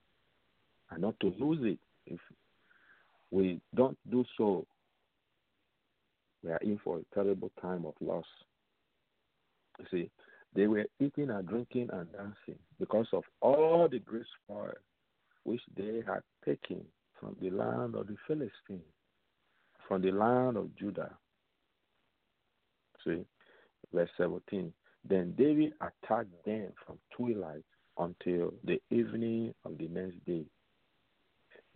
and 0.90 1.03
not 1.03 1.18
to 1.20 1.33
lose 1.38 1.61
it. 1.62 1.79
If 2.07 2.20
we 3.31 3.61
don't 3.75 3.99
do 4.11 4.25
so, 4.37 4.66
we 6.42 6.51
are 6.51 6.59
in 6.59 6.79
for 6.83 6.99
a 6.99 7.14
terrible 7.14 7.51
time 7.61 7.85
of 7.85 7.94
loss. 8.01 8.25
You 9.79 9.87
see, 9.90 10.11
they 10.55 10.66
were 10.66 10.87
eating 11.01 11.31
and 11.31 11.46
drinking 11.46 11.90
and 11.92 12.11
dancing 12.12 12.59
because 12.81 13.07
of 13.12 13.25
all 13.40 13.88
the 13.90 13.99
great 13.99 14.25
spoil 14.42 14.72
which 15.44 15.61
they 15.77 16.03
had 16.07 16.22
taken 16.44 16.85
from 17.20 17.37
the 17.40 17.50
land 17.50 17.94
of 17.94 18.07
the 18.07 18.16
Philistines, 18.26 18.85
from 19.87 20.02
the 20.02 20.11
land 20.11 20.57
of 20.57 20.74
Judah. 20.76 21.12
See, 23.05 23.24
verse 23.92 24.11
17. 24.16 24.72
Then 25.09 25.35
David 25.38 25.74
attacked 25.81 26.44
them 26.44 26.72
from 26.85 26.98
twilight 27.16 27.64
until 27.98 28.52
the 28.64 28.81
evening 28.90 29.55
of 29.64 29.79
the 29.79 29.88
next 29.88 30.24
day. 30.26 30.44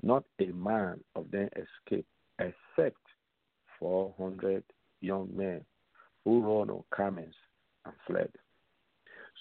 Not 0.03 0.25
a 0.41 0.47
man 0.47 1.01
of 1.15 1.31
them 1.31 1.49
escaped, 1.55 2.09
except 2.39 2.97
400 3.79 4.65
young 5.01 5.29
men 5.35 5.65
who 6.25 6.43
rode 6.43 6.71
on 6.71 6.85
camels 6.95 7.35
and 7.85 7.95
fled. 8.07 8.31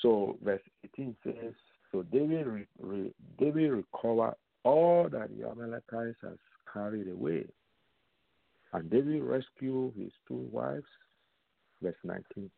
So, 0.02 0.38
verse 0.44 0.62
18 0.86 1.16
says, 1.24 1.54
So 1.92 2.04
David, 2.04 2.48
re, 2.48 2.66
re, 2.80 3.12
David 3.38 3.72
recovered 3.72 4.36
all 4.64 5.08
that 5.10 5.30
the 5.36 5.48
Amalekites 5.48 6.18
has 6.22 6.38
carried 6.72 7.10
away. 7.10 7.46
And 8.74 8.90
David 8.90 9.24
rescued 9.24 9.94
his 9.98 10.12
two 10.28 10.48
wives, 10.52 10.86
verse 11.82 11.96
19. 12.04 12.50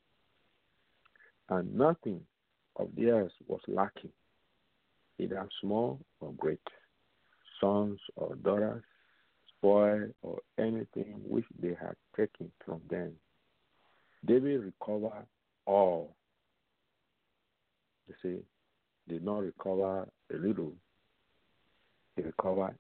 And 1.50 1.76
nothing 1.76 2.22
of 2.78 2.90
theirs 2.98 3.32
was 3.48 3.62
lacking, 3.68 4.12
either 5.20 5.48
small 5.62 6.00
or 6.20 6.34
great, 6.34 6.60
sons 7.60 8.00
or 8.16 8.36
daughters, 8.36 8.84
spoil 9.58 10.08
or 10.22 10.40
anything 10.58 11.22
which 11.28 11.46
they 11.62 11.76
had 11.80 11.96
taken 12.18 12.52
from 12.66 12.82
them. 12.90 13.12
David 14.26 14.62
recovered 14.64 15.26
all. 15.66 16.16
You 18.08 18.16
see, 18.22 18.40
did 19.08 19.24
not 19.24 19.40
recover 19.44 20.08
a 20.34 20.38
little. 20.38 20.74
He 22.16 22.22
recovered 22.22 22.76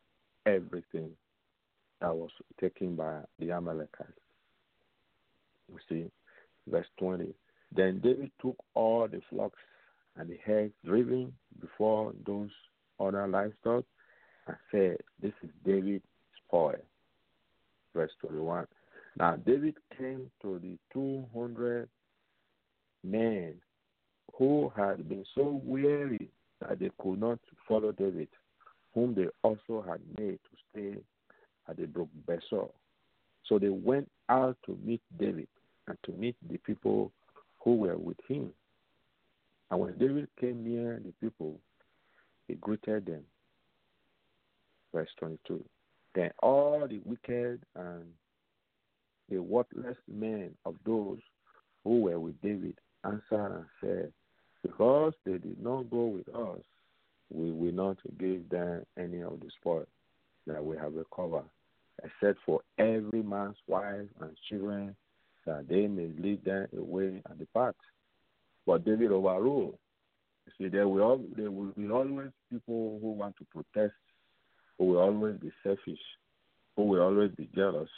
everything 0.45 1.11
that 2.01 2.15
was 2.15 2.31
taken 2.59 2.95
by 2.95 3.21
the 3.39 3.51
Amalekites. 3.51 4.11
You 5.69 5.79
see, 5.87 6.11
verse 6.69 6.87
20. 6.99 7.33
Then 7.75 7.99
David 8.03 8.31
took 8.41 8.57
all 8.73 9.07
the 9.07 9.21
flocks 9.29 9.59
and 10.17 10.29
the 10.29 10.37
herds 10.45 10.73
driven 10.85 11.33
before 11.59 12.13
those 12.25 12.49
other 12.99 13.27
livestock 13.27 13.85
and 14.47 14.57
said, 14.71 14.97
This 15.21 15.33
is 15.43 15.49
David's 15.65 16.03
spoil. 16.45 16.75
Verse 17.95 18.11
21. 18.21 18.67
Now 19.17 19.35
David 19.37 19.75
came 19.97 20.29
to 20.41 20.59
the 20.59 20.77
200 20.93 21.87
men 23.03 23.53
who 24.37 24.71
had 24.75 25.07
been 25.07 25.25
so 25.35 25.61
weary 25.63 26.29
that 26.59 26.79
they 26.79 26.89
could 27.01 27.19
not 27.19 27.39
follow 27.67 27.91
David, 27.91 28.27
whom 28.93 29.15
they 29.15 29.27
also 29.43 29.83
had 29.87 29.99
made 30.17 30.39
to 30.43 30.57
stay 30.71 30.97
at 31.69 31.77
the 31.77 31.87
brook 31.87 32.09
Besor. 32.27 32.69
So 33.45 33.59
they 33.59 33.69
went 33.69 34.09
out 34.29 34.57
to 34.65 34.77
meet 34.83 35.01
David 35.19 35.47
and 35.87 35.97
to 36.05 36.11
meet 36.11 36.35
the 36.49 36.57
people 36.57 37.11
who 37.63 37.75
were 37.75 37.97
with 37.97 38.17
him. 38.27 38.51
And 39.69 39.79
when 39.79 39.97
David 39.97 40.27
came 40.39 40.63
near 40.63 41.01
the 41.03 41.13
people, 41.21 41.59
he 42.47 42.55
greeted 42.55 43.05
them. 43.05 43.23
Verse 44.93 45.09
22. 45.19 45.63
Then 46.13 46.31
all 46.43 46.85
the 46.87 46.99
wicked 47.05 47.61
and 47.75 48.03
the 49.29 49.41
worthless 49.41 49.97
men 50.11 50.51
of 50.65 50.75
those 50.85 51.19
who 51.83 52.01
were 52.01 52.19
with 52.19 52.39
David 52.41 52.77
answered 53.05 53.23
and 53.31 53.65
said, 53.79 54.13
Because 54.61 55.13
they 55.25 55.37
did 55.37 55.61
not 55.63 55.89
go 55.89 56.05
with 56.05 56.27
us, 56.35 56.59
we 57.33 57.51
will 57.51 57.73
not 57.73 57.97
give 58.19 58.47
them 58.49 58.85
any 58.97 59.21
of 59.21 59.39
the 59.39 59.49
spoil 59.59 59.85
that 60.47 60.63
we 60.63 60.77
have 60.77 60.93
recovered, 60.93 61.49
except 62.03 62.39
for 62.45 62.61
every 62.77 63.23
man's 63.23 63.57
wife 63.67 64.07
and 64.19 64.37
children, 64.49 64.95
that 65.45 65.67
they 65.67 65.87
may 65.87 66.09
lead 66.19 66.43
them 66.43 66.67
away 66.77 67.21
and 67.29 67.39
depart. 67.39 67.75
But 68.65 68.85
David 68.85 69.11
overruled. 69.11 69.77
You 70.45 70.51
see, 70.57 70.69
there 70.69 70.87
will, 70.87 71.21
there 71.35 71.51
will 71.51 71.71
be 71.77 71.89
always 71.89 72.29
people 72.51 72.99
who 73.01 73.11
want 73.11 73.35
to 73.37 73.45
protest, 73.45 73.95
who 74.77 74.85
will 74.85 74.99
always 74.99 75.37
be 75.37 75.51
selfish, 75.63 75.99
who 76.75 76.83
will 76.83 77.01
always 77.01 77.31
be 77.37 77.49
jealous. 77.55 77.89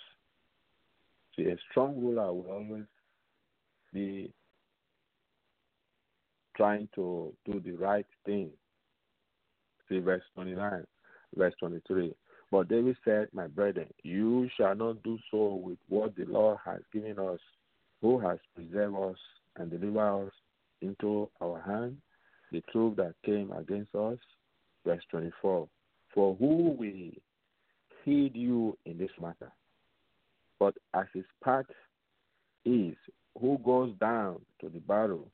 See, 1.35 1.43
a 1.43 1.55
strong 1.71 1.99
ruler 1.99 2.31
will 2.31 2.51
always 2.51 2.85
be 3.93 4.31
trying 6.55 6.87
to 6.95 7.33
do 7.45 7.59
the 7.59 7.71
right 7.71 8.05
thing. 8.25 8.51
See 9.89 9.99
verse 9.99 10.23
29, 10.35 10.85
verse 11.35 11.53
23. 11.59 12.13
But 12.51 12.69
David 12.69 12.95
said, 13.03 13.27
My 13.33 13.47
brethren, 13.47 13.87
you 14.03 14.49
shall 14.55 14.75
not 14.75 15.01
do 15.03 15.17
so 15.31 15.55
with 15.55 15.79
what 15.89 16.15
the 16.15 16.25
Lord 16.25 16.57
has 16.65 16.81
given 16.93 17.17
us, 17.19 17.39
who 18.01 18.19
has 18.19 18.37
preserved 18.55 18.95
us 18.95 19.17
and 19.57 19.71
delivered 19.71 20.27
us 20.27 20.31
into 20.81 21.29
our 21.41 21.61
hand, 21.61 21.97
the 22.51 22.61
troop 22.71 22.97
that 22.97 23.15
came 23.25 23.51
against 23.51 23.95
us. 23.95 24.17
Verse 24.85 25.01
24. 25.09 25.67
For 26.13 26.35
who 26.35 26.75
will 26.77 27.11
heed 28.05 28.35
you 28.35 28.77
in 28.85 28.97
this 28.97 29.11
matter? 29.19 29.51
But 30.59 30.75
as 30.93 31.05
his 31.13 31.25
part 31.43 31.67
is, 32.65 32.95
who 33.39 33.57
goes 33.65 33.93
down 33.99 34.41
to 34.61 34.69
the 34.69 34.79
battle, 34.79 35.27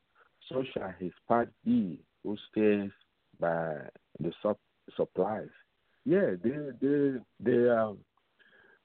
so 0.48 0.64
shall 0.72 0.94
his 0.98 1.12
part 1.28 1.50
be 1.64 1.98
who 2.24 2.36
stays 2.50 2.90
by 3.38 3.74
the 4.18 4.32
sup- 4.42 4.58
supplies. 4.96 5.48
Yeah, 6.04 6.32
they 6.42 6.56
they 6.80 7.12
they 7.40 7.68
are 7.68 7.94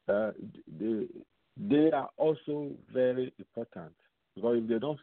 uh, 0.07 0.31
they 0.79 1.07
they 1.57 1.91
are 1.91 2.09
also 2.17 2.71
very 2.93 3.33
important 3.39 3.93
because 4.35 4.57
if 4.61 4.67
they 4.69 4.79
don't 4.79 4.99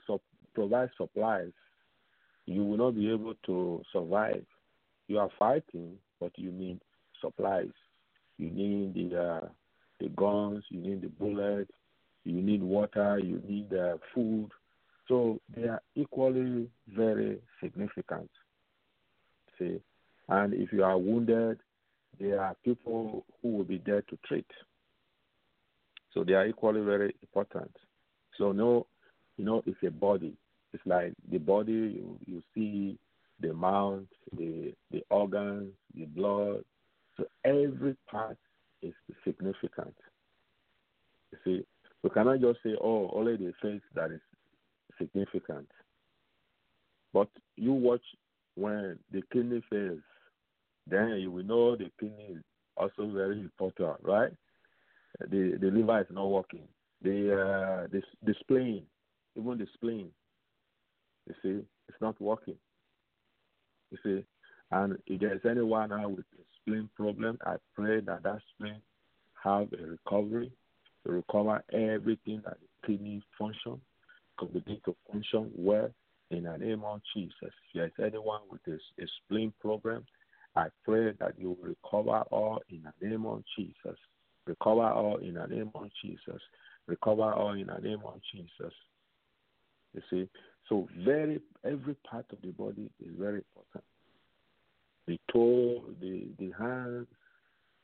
provide 0.54 0.90
supplies, 0.96 1.52
you 2.46 2.62
will 2.64 2.76
not 2.76 2.94
be 2.94 3.10
able 3.10 3.34
to 3.46 3.82
survive. 3.92 4.44
You 5.08 5.18
are 5.18 5.30
fighting, 5.38 5.96
but 6.20 6.32
you 6.36 6.52
need 6.52 6.80
supplies. 7.20 7.72
You 8.38 8.50
need 8.50 8.94
the 8.94 9.20
uh, 9.20 9.48
the 10.00 10.08
guns. 10.10 10.64
You 10.68 10.80
need 10.80 11.02
the 11.02 11.08
bullets. 11.08 11.72
You 12.24 12.40
need 12.40 12.62
water. 12.62 13.18
You 13.18 13.42
need 13.46 13.72
uh, 13.74 13.96
food. 14.14 14.50
So 15.08 15.40
they 15.54 15.64
are 15.64 15.82
equally 15.94 16.68
very 16.88 17.38
significant. 17.62 18.30
See, 19.58 19.80
and 20.32 20.54
if 20.54 20.72
you 20.72 20.82
are 20.82 20.96
wounded, 20.96 21.58
there 22.18 22.40
are 22.40 22.56
people 22.64 23.24
who 23.40 23.48
will 23.56 23.64
be 23.64 23.82
there 23.84 24.00
to 24.02 24.18
treat. 24.26 24.46
So 26.14 26.24
they 26.24 26.32
are 26.32 26.46
equally 26.46 26.80
very 26.80 27.14
important. 27.22 27.70
So 28.38 28.52
no, 28.52 28.86
you 29.36 29.44
know, 29.44 29.62
it's 29.66 29.82
a 29.86 29.90
body. 29.90 30.34
It's 30.72 30.82
like 30.86 31.12
the 31.30 31.38
body. 31.38 31.72
You 31.72 32.18
you 32.26 32.42
see 32.54 32.98
the 33.40 33.52
mouth, 33.52 34.04
the 34.36 34.72
the 34.90 35.04
organs, 35.10 35.72
the 35.94 36.06
blood. 36.06 36.64
So 37.18 37.24
every 37.44 37.94
part 38.10 38.38
is 38.80 38.94
significant. 39.24 39.94
You 41.30 41.38
see, 41.44 41.66
we 42.02 42.08
cannot 42.08 42.40
just 42.40 42.62
say, 42.62 42.74
"Oh, 42.80 43.10
only 43.12 43.36
the 43.36 43.52
face 43.60 43.82
that 43.94 44.10
is 44.10 44.20
significant." 44.96 45.68
But 47.12 47.28
you 47.56 47.72
watch 47.72 48.04
when 48.54 48.98
the 49.10 49.22
kidney 49.30 49.62
fails, 49.68 50.00
then 50.86 51.16
you 51.20 51.30
will 51.30 51.44
know 51.44 51.76
the 51.76 51.90
kidney 51.98 52.36
is 52.36 52.42
also 52.76 53.10
very 53.12 53.40
important, 53.40 53.96
right? 54.02 54.32
The 55.20 55.58
the 55.60 55.70
liver 55.70 56.00
is 56.00 56.06
not 56.10 56.26
working. 56.26 56.66
The 57.02 57.32
uh, 57.32 57.86
the 57.92 58.02
the 58.24 58.34
spleen, 58.40 58.84
even 59.36 59.58
the 59.58 59.66
spleen, 59.74 60.10
you 61.26 61.34
see, 61.42 61.64
it's 61.88 62.00
not 62.00 62.20
working. 62.20 62.56
You 63.90 63.98
see, 64.02 64.24
and 64.70 64.98
if 65.06 65.20
there 65.20 65.34
is 65.34 65.42
anyone 65.48 65.90
now 65.90 66.08
with 66.08 66.24
a 66.38 66.42
spleen 66.60 66.88
problem, 66.96 67.38
I 67.44 67.56
pray 67.74 68.00
that 68.00 68.22
that 68.22 68.40
spleen 68.54 68.80
have 69.42 69.68
a 69.72 69.86
recovery 69.86 70.50
to 71.04 71.12
recover 71.12 71.62
everything 71.72 72.42
that 72.44 72.56
the 72.60 72.86
kidney 72.86 73.22
function, 73.38 73.80
could 74.38 74.52
begin 74.52 74.80
to 74.84 74.96
function 75.10 75.50
well 75.54 75.90
in 76.30 76.44
the 76.44 76.56
name 76.56 76.82
of 76.84 77.00
Jesus. 77.14 77.34
If 77.42 77.52
there 77.74 77.86
is 77.86 77.92
anyone 78.02 78.40
with 78.50 78.60
a, 78.66 79.02
a 79.02 79.06
spleen 79.24 79.52
problem, 79.60 80.06
I 80.54 80.66
pray 80.84 81.12
that 81.18 81.38
you 81.38 81.50
will 81.50 81.68
recover 81.68 82.24
all 82.30 82.60
in 82.68 82.82
the 82.82 83.08
name 83.08 83.24
of 83.26 83.42
Jesus. 83.56 83.98
Recover 84.46 84.90
all 84.90 85.16
in 85.16 85.34
the 85.34 85.46
name 85.46 85.70
of 85.74 85.88
Jesus. 86.02 86.40
Recover 86.86 87.32
all 87.32 87.52
in 87.52 87.66
the 87.68 87.78
name 87.80 88.02
of 88.04 88.20
Jesus. 88.32 88.74
You 89.94 90.02
see, 90.10 90.28
so 90.68 90.88
very 91.04 91.40
every 91.64 91.94
part 92.08 92.26
of 92.32 92.38
the 92.42 92.50
body 92.50 92.90
is 93.00 93.12
very 93.18 93.42
important. 93.56 93.84
The 95.06 95.18
toe, 95.32 95.84
the 96.00 96.28
the 96.38 96.52
hands, 96.58 97.06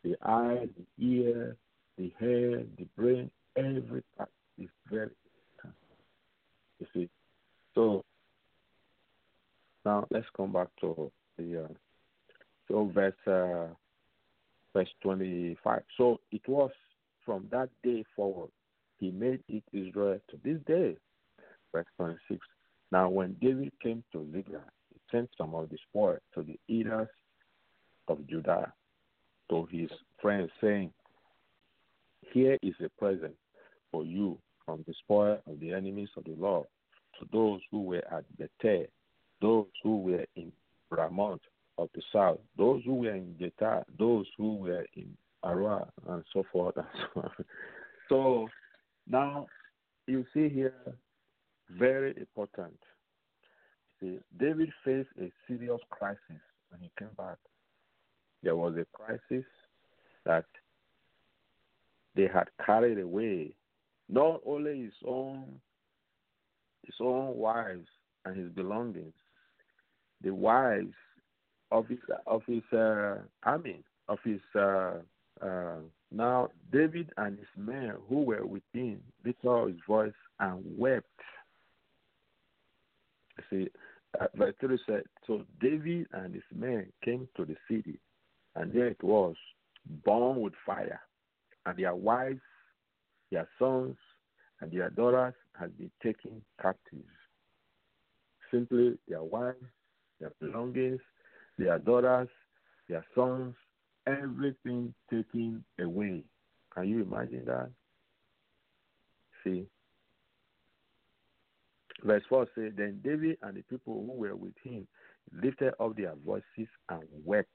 the 0.04 0.16
eye, 0.22 0.68
the 0.76 1.04
ear, 1.04 1.56
the 1.96 2.12
hair, 2.18 2.62
the 2.78 2.86
brain, 2.96 3.30
every 3.56 4.02
part 4.16 4.30
is 4.58 4.68
very 4.90 5.10
important. 5.56 5.74
You 6.80 6.86
see, 6.94 7.08
so 7.74 8.04
now 9.84 10.06
let's 10.10 10.26
come 10.36 10.52
back 10.52 10.68
to 10.80 11.10
verse 12.98 13.14
uh, 13.26 13.72
verse 14.74 14.88
25. 15.02 15.82
So 15.96 16.20
it 16.32 16.42
was 16.48 16.70
from 17.24 17.46
that 17.50 17.68
day 17.84 18.04
forward, 18.16 18.50
he 18.98 19.10
made 19.10 19.40
it 19.48 19.62
Israel 19.72 20.18
to 20.30 20.38
this 20.44 20.58
day. 20.66 20.96
Verse 21.72 21.86
26. 21.96 22.40
Now, 22.90 23.08
when 23.08 23.36
David 23.40 23.72
came 23.82 24.02
to 24.12 24.26
Ziklag, 24.32 24.62
he 24.92 25.00
sent 25.12 25.28
some 25.36 25.54
of 25.54 25.68
the 25.68 25.76
spoil 25.88 26.18
to 26.34 26.42
the 26.42 26.58
eaters 26.68 27.08
of 28.08 28.26
Judah, 28.26 28.72
to 29.50 29.68
his 29.70 29.90
friends, 30.20 30.50
saying, 30.60 30.90
Here 32.32 32.56
is 32.62 32.74
a 32.82 32.88
present 32.98 33.34
for 33.92 34.04
you 34.04 34.38
from 34.64 34.84
the 34.88 34.94
spoil 35.04 35.38
of 35.46 35.60
the 35.60 35.72
enemies 35.72 36.08
of 36.16 36.24
the 36.24 36.34
Lord, 36.38 36.66
to 37.20 37.28
those 37.30 37.60
who 37.70 37.82
were 37.82 38.04
at 38.10 38.24
Bethel, 38.38 38.86
those 39.42 39.66
who 39.82 39.98
were 39.98 40.24
in 40.34 40.50
Ramoth 40.90 41.40
of 41.76 41.90
the 41.94 42.02
south, 42.12 42.38
those 42.56 42.77
who 42.88 42.94
were 42.94 43.14
in 43.14 43.34
Jetah, 43.38 43.84
those 43.98 44.24
who 44.38 44.54
were 44.54 44.86
in 44.96 45.14
Arua, 45.44 45.90
and 46.08 46.24
so 46.32 46.42
forth 46.50 46.74
and 46.78 46.86
so 47.14 47.20
on. 47.20 47.30
So 48.08 48.48
now 49.06 49.46
you 50.06 50.24
see 50.32 50.48
here, 50.48 50.72
very 51.78 52.16
important. 52.16 52.78
See, 54.00 54.18
David 54.40 54.70
faced 54.86 55.10
a 55.20 55.30
serious 55.46 55.80
crisis 55.90 56.40
when 56.70 56.80
he 56.80 56.90
came 56.98 57.10
back. 57.18 57.36
There 58.42 58.56
was 58.56 58.74
a 58.78 58.86
crisis 58.96 59.44
that 60.24 60.46
they 62.16 62.26
had 62.32 62.48
carried 62.64 63.00
away 63.00 63.52
not 64.08 64.40
only 64.46 64.84
his 64.84 64.94
own 65.06 65.60
his 66.84 66.94
own 67.00 67.36
wives 67.36 67.86
and 68.24 68.34
his 68.34 68.50
belongings, 68.52 69.12
the 70.22 70.32
wives 70.32 70.94
of 71.78 71.86
his 71.86 71.98
of 72.26 72.42
his 72.46 72.62
uh, 72.72 73.16
army, 73.44 73.82
of 74.08 74.18
his 74.24 74.40
uh, 74.54 74.94
uh, 75.40 75.76
now 76.10 76.48
David 76.72 77.10
and 77.16 77.38
his 77.38 77.48
men 77.56 77.92
who 78.08 78.22
were 78.22 78.44
with 78.44 78.62
him 78.72 79.00
lifted 79.24 79.68
his 79.68 79.80
voice 79.86 80.12
and 80.40 80.62
wept. 80.78 81.06
See, 83.50 83.68
uh, 84.20 84.26
verse 84.34 84.54
3 84.60 84.78
said, 84.86 85.02
So 85.26 85.42
David 85.60 86.06
and 86.12 86.34
his 86.34 86.42
men 86.54 86.86
came 87.04 87.28
to 87.36 87.44
the 87.44 87.54
city, 87.70 87.98
and 88.56 88.72
there 88.72 88.88
it 88.88 89.02
was, 89.02 89.36
burned 90.04 90.42
with 90.42 90.54
fire, 90.66 91.00
and 91.66 91.78
their 91.78 91.94
wives, 91.94 92.40
their 93.30 93.48
sons, 93.58 93.96
and 94.60 94.72
their 94.72 94.90
daughters 94.90 95.34
had 95.58 95.76
been 95.78 95.90
taken 96.02 96.42
captive. 96.60 97.04
Simply, 98.50 98.98
their 99.06 99.22
wives, 99.22 99.62
their 100.18 100.32
belongings, 100.40 101.00
their 101.58 101.78
daughters, 101.78 102.28
their 102.88 103.04
sons, 103.14 103.54
everything 104.06 104.94
taken 105.10 105.64
away. 105.80 106.22
Can 106.74 106.88
you 106.88 107.02
imagine 107.02 107.44
that? 107.46 107.70
See. 109.44 109.66
Verse 112.04 112.22
4 112.28 112.46
says, 112.54 112.72
Then 112.76 113.00
David 113.02 113.38
and 113.42 113.56
the 113.56 113.62
people 113.62 114.04
who 114.06 114.12
were 114.12 114.36
with 114.36 114.54
him 114.62 114.86
lifted 115.42 115.74
up 115.80 115.96
their 115.96 116.14
voices 116.24 116.68
and 116.88 117.02
wept. 117.24 117.48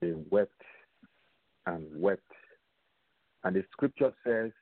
They 0.00 0.12
wept 0.30 0.62
and 1.66 1.86
wept. 1.94 2.22
And 3.42 3.56
the 3.56 3.64
scripture 3.72 4.12
says, 4.24 4.52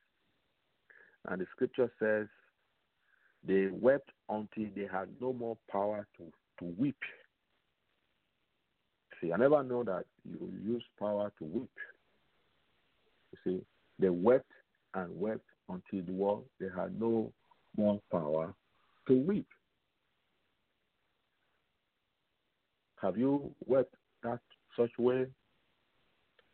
and 1.28 1.40
the 1.40 1.46
scripture 1.52 1.90
says, 1.98 2.26
they 3.46 3.68
wept 3.70 4.10
until 4.28 4.66
they 4.74 4.88
had 4.90 5.08
no 5.20 5.32
more 5.32 5.56
power 5.70 6.06
to, 6.16 6.24
to 6.58 6.74
weep. 6.76 6.96
See, 9.20 9.32
I 9.32 9.36
never 9.36 9.62
know 9.62 9.82
that 9.84 10.04
you 10.24 10.52
use 10.64 10.84
power 10.98 11.32
to 11.38 11.44
weep. 11.44 11.70
You 13.32 13.38
see, 13.44 13.64
they 13.98 14.08
wept 14.08 14.50
and 14.94 15.18
wept 15.18 15.44
until 15.68 16.06
the 16.06 16.12
world 16.12 16.44
they 16.60 16.68
had 16.74 16.98
no 17.00 17.32
more 17.76 18.00
power 18.10 18.54
to 19.08 19.14
weep. 19.14 19.46
Have 23.02 23.16
you 23.16 23.50
wept 23.66 23.94
that 24.22 24.40
such 24.76 24.90
way? 24.98 25.26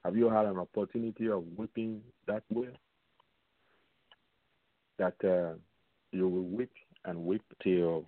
Have 0.04 0.16
you 0.16 0.28
had 0.28 0.44
an 0.46 0.58
opportunity 0.58 1.28
of 1.30 1.44
weeping 1.56 2.02
that 2.26 2.42
way? 2.50 2.68
That 4.98 5.14
uh, 5.24 5.54
you 6.12 6.28
will 6.28 6.44
weep 6.44 6.70
and 7.06 7.24
weep 7.24 7.42
till 7.62 8.04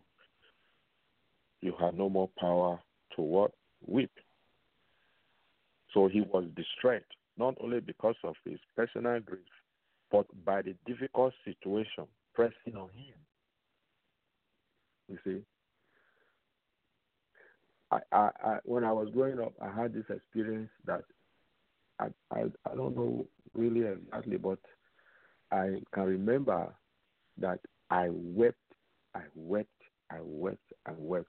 you 1.62 1.75
have 1.81 1.95
no 1.95 2.09
more 2.09 2.29
power 2.38 2.79
to 3.16 3.23
what? 3.23 3.53
Weep. 3.87 4.11
So 5.96 6.09
he 6.09 6.20
was 6.20 6.44
distressed, 6.54 7.06
not 7.38 7.54
only 7.59 7.80
because 7.80 8.16
of 8.22 8.35
his 8.44 8.59
personal 8.76 9.18
grief, 9.18 9.40
but 10.12 10.26
by 10.44 10.61
the 10.61 10.74
difficult 10.85 11.32
situation 11.42 12.04
pressing 12.35 12.76
on 12.76 12.90
him. 12.90 13.14
You 15.09 15.18
see, 15.24 15.40
I, 17.90 18.00
I, 18.12 18.28
I 18.44 18.59
when 18.64 18.85
I 18.85 18.92
was 18.92 19.09
growing 19.14 19.40
up, 19.40 19.54
I 19.59 19.70
had 19.74 19.94
this 19.94 20.04
experience 20.11 20.68
that 20.85 21.00
I, 21.98 22.09
I, 22.30 22.42
I 22.70 22.74
don't 22.74 22.94
know 22.94 23.26
really 23.54 23.87
exactly, 23.87 24.37
but 24.37 24.59
I 25.50 25.80
can 25.94 26.04
remember 26.04 26.74
that 27.38 27.61
I 27.88 28.09
wept, 28.11 28.59
I 29.14 29.22
wept, 29.35 29.70
I 30.11 30.18
wept, 30.22 30.59
I 30.85 30.90
wept. 30.98 31.26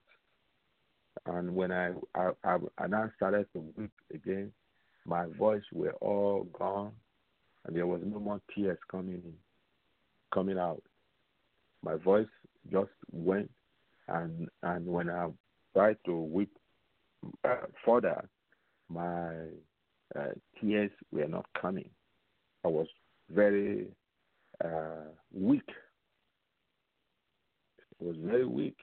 And 1.28 1.54
when 1.56 1.72
I, 1.72 1.92
I, 2.16 2.30
I, 2.44 2.58
and 2.80 2.96
I 2.96 3.08
started 3.18 3.48
to 3.54 3.63
weep 3.76 3.92
again, 4.13 4.52
my 5.06 5.26
voice 5.38 5.63
were 5.74 5.94
all 6.02 6.48
gone, 6.58 6.92
and 7.66 7.76
there 7.76 7.88
was 7.88 8.02
no 8.06 8.20
more 8.20 8.42
tears 8.54 8.78
coming 8.90 9.16
in, 9.16 9.34
coming 10.34 10.58
out. 10.58 10.82
My 11.84 11.96
voice 11.96 12.28
just 12.72 12.92
went, 13.12 13.50
and 14.08 14.48
and 14.63 14.86
when 14.86 15.10
I 15.10 15.28
tried 15.74 15.98
to 16.06 16.16
weep 16.16 16.52
uh, 17.44 17.68
further, 17.86 18.28
my 18.90 19.30
uh, 20.18 20.30
tears 20.60 20.92
were 21.12 21.28
not 21.28 21.46
coming. 21.60 21.90
I 22.63 22.70
was 22.70 22.88
very 23.30 23.88
uh, 24.63 25.12
weak. 25.34 25.70
I 28.02 28.06
was 28.06 28.16
very 28.20 28.46
weak. 28.46 28.78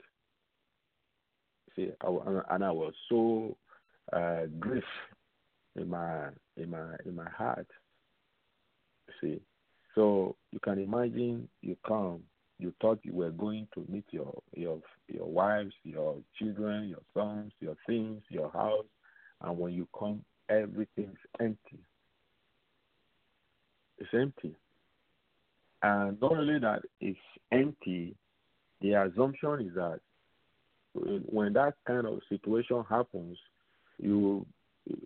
See, 1.76 1.90
I, 2.00 2.06
and 2.50 2.64
I 2.64 2.70
was 2.70 2.92
so 3.08 3.56
uh, 4.12 4.42
grief 4.60 4.84
in 5.76 5.88
my 5.88 6.28
in 6.56 6.70
my 6.70 6.96
in 7.04 7.16
my 7.16 7.28
heart. 7.30 7.66
See, 9.20 9.40
so 9.94 10.36
you 10.52 10.60
can 10.60 10.78
imagine 10.78 11.48
you 11.62 11.76
come, 11.86 12.20
you 12.58 12.72
thought 12.80 13.00
you 13.02 13.12
were 13.12 13.30
going 13.30 13.68
to 13.74 13.84
meet 13.88 14.04
your 14.10 14.40
your 14.54 14.78
your 15.08 15.26
wives, 15.26 15.74
your 15.82 16.16
children, 16.38 16.88
your 16.88 17.02
sons, 17.12 17.52
your 17.60 17.76
things, 17.86 18.22
your 18.28 18.50
house, 18.50 18.86
and 19.42 19.58
when 19.58 19.72
you 19.72 19.88
come, 19.98 20.24
everything's 20.48 21.18
empty. 21.40 21.80
It's 23.98 24.10
empty. 24.12 24.54
And 25.82 26.20
not 26.20 26.32
only 26.32 26.58
that 26.60 26.82
it's 27.00 27.18
empty, 27.52 28.16
the 28.80 28.94
assumption 28.94 29.66
is 29.68 29.74
that 29.74 30.00
when 30.94 31.52
that 31.54 31.74
kind 31.86 32.06
of 32.06 32.20
situation 32.28 32.84
happens, 32.88 33.36
you 33.98 34.46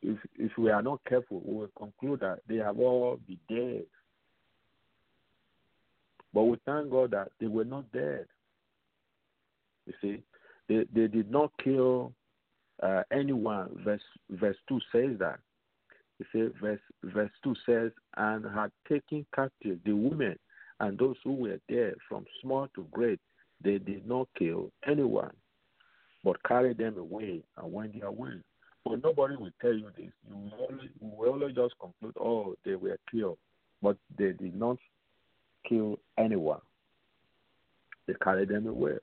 if 0.02 0.18
if 0.36 0.56
we 0.58 0.70
are 0.70 0.82
not 0.82 1.00
careful, 1.08 1.40
we 1.44 1.54
will 1.54 1.70
conclude 1.76 2.20
that 2.20 2.40
they 2.48 2.56
have 2.56 2.78
all 2.78 3.18
been 3.26 3.38
dead. 3.48 3.84
But 6.34 6.44
we 6.44 6.58
thank 6.66 6.90
God 6.90 7.12
that 7.12 7.30
they 7.40 7.46
were 7.46 7.64
not 7.64 7.90
dead. 7.92 8.26
You 9.86 9.94
see, 10.00 10.22
they 10.68 10.84
they 10.94 11.06
did 11.06 11.30
not 11.30 11.52
kill 11.62 12.12
uh, 12.82 13.02
anyone. 13.10 13.80
Verse 13.84 14.02
verse 14.30 14.56
two 14.68 14.80
says 14.92 15.18
that. 15.18 15.38
You 16.18 16.26
see, 16.32 16.58
verse 16.60 16.80
verse 17.04 17.30
two 17.42 17.54
says, 17.64 17.92
and 18.16 18.44
had 18.44 18.72
taken 18.88 19.24
captive 19.34 19.78
the 19.84 19.92
women 19.92 20.36
and 20.80 20.98
those 20.98 21.16
who 21.24 21.34
were 21.34 21.58
there 21.68 21.94
from 22.08 22.24
small 22.42 22.68
to 22.74 22.86
great. 22.90 23.20
They 23.62 23.78
did 23.78 24.06
not 24.06 24.28
kill 24.38 24.70
anyone, 24.86 25.32
but 26.24 26.42
carried 26.44 26.78
them 26.78 26.98
away 26.98 27.42
and 27.56 27.72
went 27.72 27.98
their 27.98 28.10
way. 28.10 28.32
But 28.84 29.02
nobody 29.02 29.36
will 29.36 29.50
tell 29.60 29.72
you 29.74 29.88
this. 29.96 30.12
You 30.28 30.50
will 31.00 31.32
only, 31.32 31.52
just 31.52 31.74
conclude, 31.78 32.14
oh, 32.20 32.56
they 32.64 32.74
were 32.74 32.98
killed. 33.10 33.38
But 33.82 33.96
they 34.16 34.32
did 34.32 34.58
not 34.58 34.78
kill 35.68 35.98
anyone. 36.16 36.60
They 38.06 38.14
carried 38.22 38.48
them 38.48 38.66
away. 38.66 38.98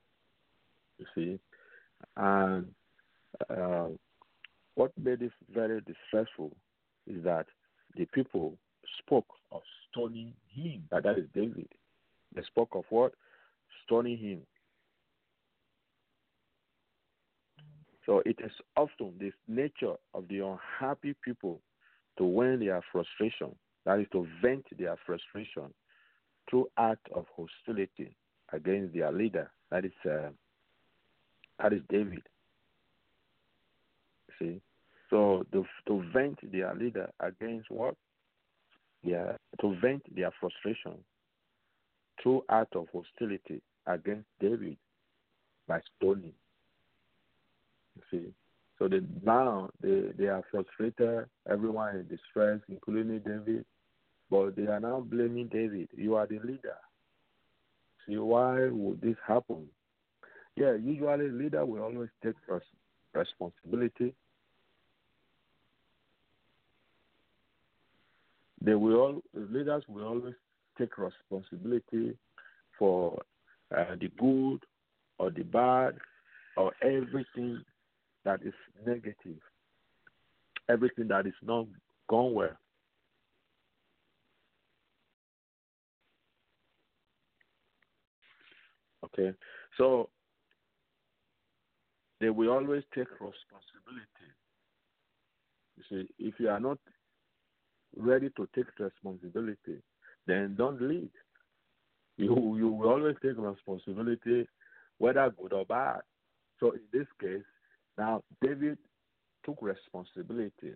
You 0.98 1.06
see? 1.14 1.40
And 2.18 2.68
uh, 3.50 3.88
what 4.76 4.92
made 5.02 5.22
it 5.22 5.32
very 5.54 5.82
distressful 5.82 6.52
is 7.08 7.24
that 7.24 7.46
the 7.96 8.06
people 8.06 8.58
spoke 9.00 9.28
of 9.52 9.62
stoning 9.92 10.34
him. 10.54 10.84
That 10.92 11.06
is 11.18 11.26
David. 11.34 11.68
They 12.36 12.42
spoke 12.44 12.70
of 12.74 12.84
what? 12.90 13.14
Stoning 13.86 14.18
him. 14.18 14.40
So 18.06 18.22
it 18.26 18.38
is 18.44 18.52
often 18.78 19.14
this 19.20 19.34
nature 19.48 19.96
of 20.14 20.28
the 20.28 20.40
unhappy 20.40 21.16
people 21.24 21.60
to 22.18 22.24
when 22.24 22.60
their 22.60 22.82
frustration, 22.92 23.56
that 23.86 24.00
is 24.00 24.08
to 24.12 24.28
vent 24.42 24.66
their 24.78 24.96
frustration 25.06 25.74
through 26.50 26.68
act 26.78 27.08
of 27.14 27.26
hostility 27.36 28.16
against 28.54 28.94
their 28.94 29.12
leader. 29.12 29.50
That 29.72 29.86
is 29.86 29.92
uh, 30.06 30.30
that 31.62 31.74
is 31.74 31.82
David. 31.90 32.22
See, 34.38 34.62
so 35.10 35.46
to, 35.52 35.66
to 35.88 36.04
vent 36.14 36.40
their 36.52 36.76
leader 36.76 37.10
against 37.20 37.72
what? 37.72 37.96
Yeah, 39.04 39.34
to 39.62 39.76
vent 39.82 40.04
their 40.16 40.32
frustration 40.40 40.94
through 42.22 42.44
act 42.50 42.76
of 42.76 42.88
hostility 42.94 43.62
against 43.88 44.28
David 44.40 44.78
by 45.68 45.80
stoning. 45.98 46.34
You 47.96 48.02
see, 48.12 48.26
so 48.78 48.88
they, 48.88 49.00
now 49.24 49.70
they, 49.82 50.12
they 50.18 50.26
are 50.26 50.44
frustrated. 50.52 51.26
Everyone 51.50 51.96
is 51.96 52.06
distressed, 52.08 52.64
including 52.70 53.20
David. 53.20 53.66
But 54.30 54.56
they 54.56 54.68
are 54.68 54.80
now 54.80 55.02
blaming 55.02 55.48
David. 55.48 55.90
You 55.96 56.16
are 56.16 56.28
the 56.28 56.40
leader. 56.40 56.78
See, 58.08 58.18
why 58.18 58.68
would 58.70 59.02
this 59.02 59.16
happen? 59.28 59.68
Yeah, 60.56 60.74
usually 60.74 61.30
leader 61.30 61.66
will 61.66 61.82
always 61.84 62.10
take 62.24 62.36
responsibility. 63.14 64.14
They 68.62 68.74
will 68.74 68.96
all 68.96 69.22
leaders 69.34 69.84
will 69.88 70.06
always 70.06 70.34
take 70.78 70.98
responsibility 70.98 72.18
for 72.80 73.22
uh, 73.76 73.96
the 74.00 74.10
good 74.18 74.60
or 75.20 75.30
the 75.30 75.44
bad 75.44 75.96
or 76.58 76.72
everything 76.82 77.64
that 78.26 78.42
is 78.44 78.54
negative, 78.86 79.40
everything 80.68 81.08
that 81.08 81.26
is 81.26 81.34
not 81.42 81.68
gone 82.10 82.34
well. 82.34 82.58
Okay, 89.06 89.34
so 89.78 90.10
they 92.20 92.30
will 92.32 92.50
always 92.50 92.84
take 92.94 93.10
responsibility. 93.12 94.28
You 95.78 95.84
see, 95.90 96.10
if 96.18 96.34
you 96.40 96.50
are 96.50 96.60
not 96.60 96.80
ready 97.96 98.30
to 98.36 98.50
take 98.56 98.66
responsibility, 98.80 99.82
then 100.26 100.56
don't 100.58 100.82
lead. 100.82 101.12
You 102.18 102.56
you 102.58 102.70
will 102.70 102.90
always 102.90 103.16
take 103.22 103.38
responsibility, 103.38 104.48
whether 104.98 105.30
good 105.40 105.54
or 105.54 105.66
bad. 105.66 106.02
So 106.60 106.72
in 106.72 106.82
this 106.92 107.08
case, 107.22 107.44
now 107.98 108.24
David 108.42 108.78
took 109.46 109.58
responsibility 109.62 110.74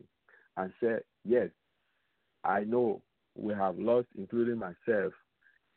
and 0.57 0.71
said, 0.79 1.01
Yes, 1.25 1.49
I 2.43 2.63
know 2.63 3.01
we 3.35 3.53
have 3.53 3.77
lost, 3.77 4.07
including 4.17 4.57
myself. 4.59 5.13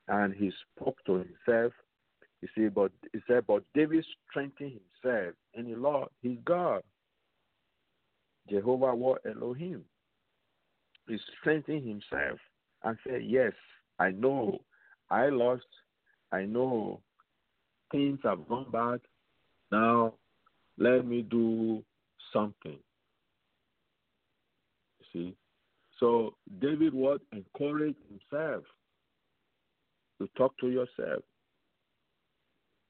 And 0.08 0.34
he 0.34 0.52
spoke 0.76 0.96
to 1.06 1.12
himself. 1.24 1.72
You 2.40 2.48
see, 2.56 2.68
but 2.68 2.90
he 3.12 3.20
said, 3.26 3.46
But 3.46 3.62
David 3.74 4.04
strengthened 4.30 4.80
himself 5.02 5.34
in 5.54 5.70
the 5.70 5.76
Lord, 5.76 6.08
his 6.22 6.36
God. 6.44 6.82
Jehovah 8.50 8.94
was 8.94 9.18
Elohim. 9.24 9.84
He 11.08 11.18
strengthened 11.40 11.86
himself 11.86 12.38
and 12.82 12.96
said, 13.06 13.22
Yes, 13.24 13.52
I 13.98 14.10
know 14.10 14.58
I 15.10 15.28
lost. 15.28 15.64
I 16.32 16.44
know 16.44 17.00
things 17.90 18.18
have 18.24 18.48
gone 18.48 18.66
bad. 18.72 19.00
Now 19.70 20.14
let 20.78 21.06
me 21.06 21.22
do 21.22 21.82
something. 22.32 22.78
See? 25.12 25.34
So 26.00 26.34
David 26.60 26.94
would 26.94 27.20
encourage 27.32 27.96
himself 28.08 28.64
to 30.20 30.28
talk 30.36 30.56
to 30.58 30.68
yourself. 30.68 31.22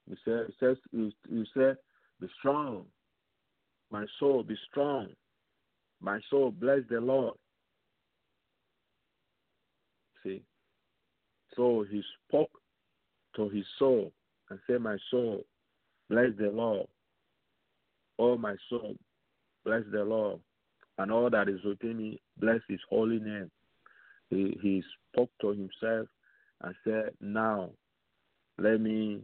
He 0.09 0.17
said, 0.25 0.47
he 0.49 0.55
says, 0.59 0.77
you 0.93 1.45
said, 1.55 1.77
be 2.21 2.29
strong. 2.39 2.85
My 3.91 4.07
soul, 4.19 4.43
be 4.43 4.57
strong. 4.71 5.09
My 6.01 6.21
soul, 6.31 6.51
bless 6.51 6.81
the 6.91 7.01
Lord. 7.01 7.35
See? 10.25 10.43
So 11.57 11.85
he 11.91 12.03
spoke 12.27 12.51
to 13.37 13.49
his 13.49 13.65
soul 13.79 14.13
and 14.51 14.59
said, 14.67 14.81
My 14.81 14.97
soul, 15.11 15.45
bless 16.09 16.31
the 16.39 16.51
Lord. 16.51 16.87
Oh, 18.25 18.39
my 18.39 18.55
soul, 18.71 18.95
bless 19.65 19.83
the 19.91 20.05
Lord. 20.05 20.39
And 20.97 21.11
all 21.11 21.29
that 21.29 21.49
is 21.49 21.59
within 21.65 21.97
me, 21.97 22.21
bless 22.39 22.61
his 22.69 22.79
holy 22.89 23.19
name. 23.19 23.51
He, 24.31 24.57
he 24.63 24.85
spoke 25.11 25.31
to 25.41 25.49
himself 25.49 26.07
and 26.61 26.73
said, 26.85 27.11
Now, 27.21 27.71
let 28.59 28.81
me 28.81 29.23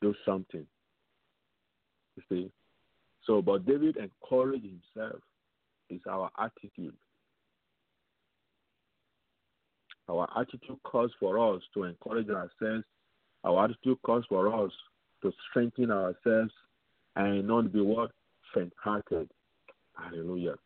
do 0.00 0.14
something. 0.24 0.64
You 2.14 2.22
see? 2.28 2.52
So, 3.26 3.42
but 3.42 3.66
David 3.66 3.96
encouraged 3.96 4.64
himself. 4.64 5.20
Is 5.88 6.00
our 6.08 6.30
attitude. 6.38 6.94
Our 10.08 10.28
attitude 10.38 10.78
calls 10.84 11.10
for 11.18 11.36
us 11.52 11.62
to 11.74 11.82
encourage 11.82 12.28
ourselves. 12.28 12.84
Our 13.42 13.64
attitude 13.64 13.98
calls 14.06 14.24
for 14.28 14.64
us 14.64 14.70
to 15.22 15.32
strengthen 15.50 15.90
ourselves 15.90 16.52
and 17.16 17.48
not 17.48 17.72
be 17.72 17.80
what? 17.80 18.12
Faint 18.54 18.72
hearted. 18.82 19.28
Hallelujah. 19.96 20.56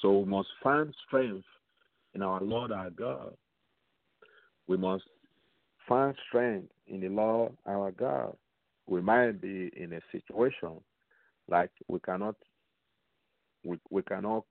So 0.00 0.18
we 0.18 0.24
must 0.24 0.48
find 0.62 0.94
strength 1.06 1.44
in 2.14 2.22
our 2.22 2.40
Lord 2.40 2.72
our 2.72 2.90
God. 2.90 3.34
We 4.66 4.76
must 4.76 5.04
find 5.86 6.14
strength 6.28 6.70
in 6.86 7.00
the 7.00 7.08
Lord 7.08 7.52
our 7.66 7.90
God. 7.90 8.36
We 8.86 9.02
might 9.02 9.40
be 9.40 9.70
in 9.76 9.92
a 9.92 10.00
situation 10.10 10.80
like 11.48 11.70
we 11.88 12.00
cannot 12.00 12.36
we, 13.64 13.78
we 13.90 14.02
cannot 14.02 14.44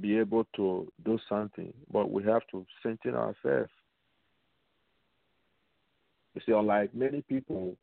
be 0.00 0.18
able 0.18 0.46
to 0.56 0.90
do 1.04 1.18
something, 1.28 1.72
but 1.92 2.10
we 2.10 2.24
have 2.24 2.42
to 2.50 2.64
strengthen 2.78 3.14
ourselves. 3.14 3.70
You 6.34 6.40
see, 6.44 6.52
unlike 6.52 6.94
many 6.94 7.22
people, 7.22 7.76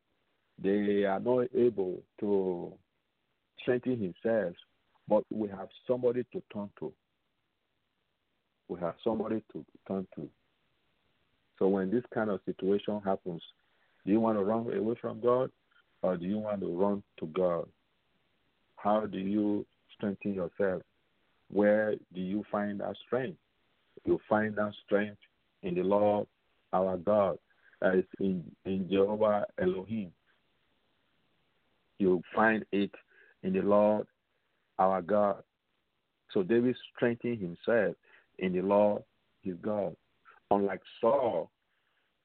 they 0.61 1.05
are 1.05 1.19
not 1.19 1.47
able 1.55 2.01
to 2.19 2.73
strengthen 3.61 4.13
themselves, 4.23 4.57
but 5.07 5.23
we 5.31 5.47
have 5.49 5.69
somebody 5.87 6.25
to 6.33 6.41
turn 6.53 6.69
to. 6.79 6.91
We 8.67 8.79
have 8.79 8.95
somebody 9.03 9.43
to 9.53 9.65
turn 9.87 10.07
to. 10.15 10.27
So 11.59 11.67
when 11.67 11.91
this 11.91 12.03
kind 12.13 12.29
of 12.29 12.39
situation 12.45 13.01
happens, 13.03 13.41
do 14.05 14.11
you 14.11 14.19
want 14.19 14.37
to 14.37 14.43
run 14.43 14.61
away 14.73 14.95
from 14.99 15.21
God 15.21 15.51
or 16.01 16.17
do 16.17 16.25
you 16.25 16.39
want 16.39 16.61
to 16.61 16.75
run 16.75 17.03
to 17.19 17.27
God? 17.27 17.67
How 18.77 19.05
do 19.05 19.19
you 19.19 19.65
strengthen 19.95 20.33
yourself? 20.33 20.81
Where 21.51 21.95
do 22.13 22.21
you 22.21 22.43
find 22.51 22.79
that 22.79 22.95
strength? 23.05 23.37
You 24.05 24.19
find 24.27 24.55
that 24.55 24.71
strength 24.85 25.19
in 25.61 25.75
the 25.75 25.83
Lord 25.83 26.25
our 26.73 26.97
God, 26.97 27.37
is 27.81 28.05
in, 28.19 28.43
in 28.65 28.87
Jehovah 28.89 29.45
Elohim. 29.59 30.11
You 31.99 32.21
find 32.35 32.65
it 32.71 32.91
in 33.43 33.53
the 33.53 33.61
Lord 33.61 34.07
our 34.79 35.01
God. 35.01 35.43
So 36.31 36.43
David 36.43 36.75
strengthened 36.95 37.39
himself 37.39 37.95
in 38.39 38.53
the 38.53 38.61
Lord 38.61 39.03
his 39.41 39.55
God. 39.61 39.95
Unlike 40.49 40.81
Saul, 40.99 41.51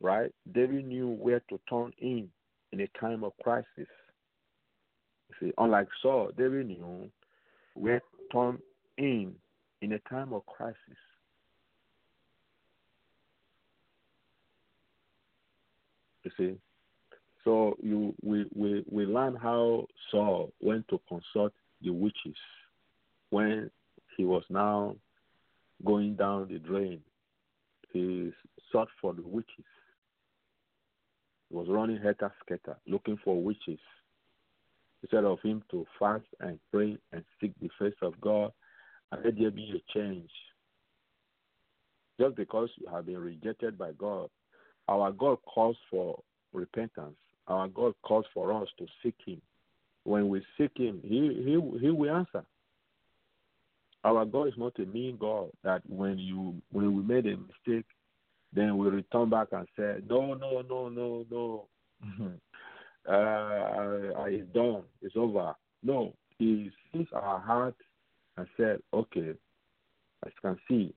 right? 0.00 0.32
David 0.52 0.86
knew 0.86 1.10
where 1.10 1.40
to 1.48 1.60
turn 1.68 1.92
in 1.98 2.28
in 2.72 2.80
a 2.80 2.88
time 3.00 3.24
of 3.24 3.32
crisis. 3.42 3.66
You 3.76 3.86
see, 5.40 5.52
unlike 5.58 5.88
Saul, 6.02 6.30
David 6.36 6.66
knew 6.68 7.10
where 7.74 8.00
to 8.00 8.06
turn 8.32 8.58
in 8.98 9.34
in 9.82 9.92
a 9.92 9.98
time 10.08 10.32
of 10.32 10.44
crisis. 10.46 10.76
You 16.26 16.32
see, 16.36 16.58
so 17.44 17.76
you 17.80 18.12
we 18.20 18.46
we 18.52 18.84
we 18.90 19.06
learn 19.06 19.36
how 19.36 19.86
Saul 20.10 20.52
went 20.60 20.88
to 20.88 21.00
consult 21.08 21.52
the 21.80 21.90
witches 21.90 22.34
when 23.30 23.70
he 24.16 24.24
was 24.24 24.42
now 24.50 24.96
going 25.84 26.16
down 26.16 26.48
the 26.48 26.58
drain. 26.58 26.98
He 27.92 28.32
sought 28.72 28.88
for 29.00 29.14
the 29.14 29.22
witches. 29.22 29.64
He 31.48 31.54
was 31.54 31.68
running 31.68 31.98
helter 31.98 32.32
skelter, 32.44 32.76
looking 32.88 33.20
for 33.24 33.40
witches. 33.40 33.78
Instead 35.04 35.24
of 35.24 35.40
him 35.42 35.62
to 35.70 35.86
fast 35.96 36.24
and 36.40 36.58
pray 36.72 36.98
and 37.12 37.22
seek 37.40 37.52
the 37.60 37.70
face 37.78 37.94
of 38.02 38.20
God, 38.20 38.50
and 39.12 39.24
let 39.24 39.38
there 39.38 39.52
be 39.52 39.80
a 39.80 39.96
change. 39.96 40.30
Just 42.18 42.34
because 42.34 42.68
you 42.78 42.88
have 42.90 43.06
been 43.06 43.18
rejected 43.18 43.78
by 43.78 43.92
God 43.92 44.28
our 44.88 45.12
God 45.12 45.38
calls 45.44 45.76
for 45.90 46.20
repentance. 46.52 47.16
Our 47.48 47.68
God 47.68 47.94
calls 48.02 48.26
for 48.34 48.52
us 48.52 48.68
to 48.78 48.86
seek 49.02 49.14
Him. 49.26 49.40
When 50.04 50.28
we 50.28 50.42
seek 50.56 50.72
Him, 50.76 51.00
He 51.02 51.42
He 51.44 51.78
He 51.80 51.90
will 51.90 52.14
answer. 52.14 52.44
Our 54.04 54.24
God 54.24 54.48
is 54.48 54.54
not 54.56 54.78
a 54.78 54.86
mean 54.86 55.16
God 55.20 55.50
that 55.64 55.82
when 55.88 56.18
you 56.18 56.54
when 56.70 56.94
we 56.96 57.02
made 57.02 57.26
a 57.26 57.36
mistake, 57.36 57.86
then 58.52 58.78
we 58.78 58.88
return 58.88 59.30
back 59.30 59.48
and 59.52 59.66
say, 59.76 59.96
no, 60.08 60.34
no, 60.34 60.62
no, 60.62 60.88
no, 60.88 61.26
no. 61.30 61.66
uh, 63.08 64.24
it's 64.26 64.48
done. 64.52 64.82
It's 65.02 65.16
over. 65.16 65.54
No, 65.82 66.14
He 66.38 66.70
sees 66.92 67.06
our 67.12 67.40
heart 67.40 67.74
and 68.36 68.46
said, 68.56 68.78
okay, 68.92 69.32
as 70.24 70.32
you 70.32 70.40
can 70.42 70.58
see, 70.68 70.94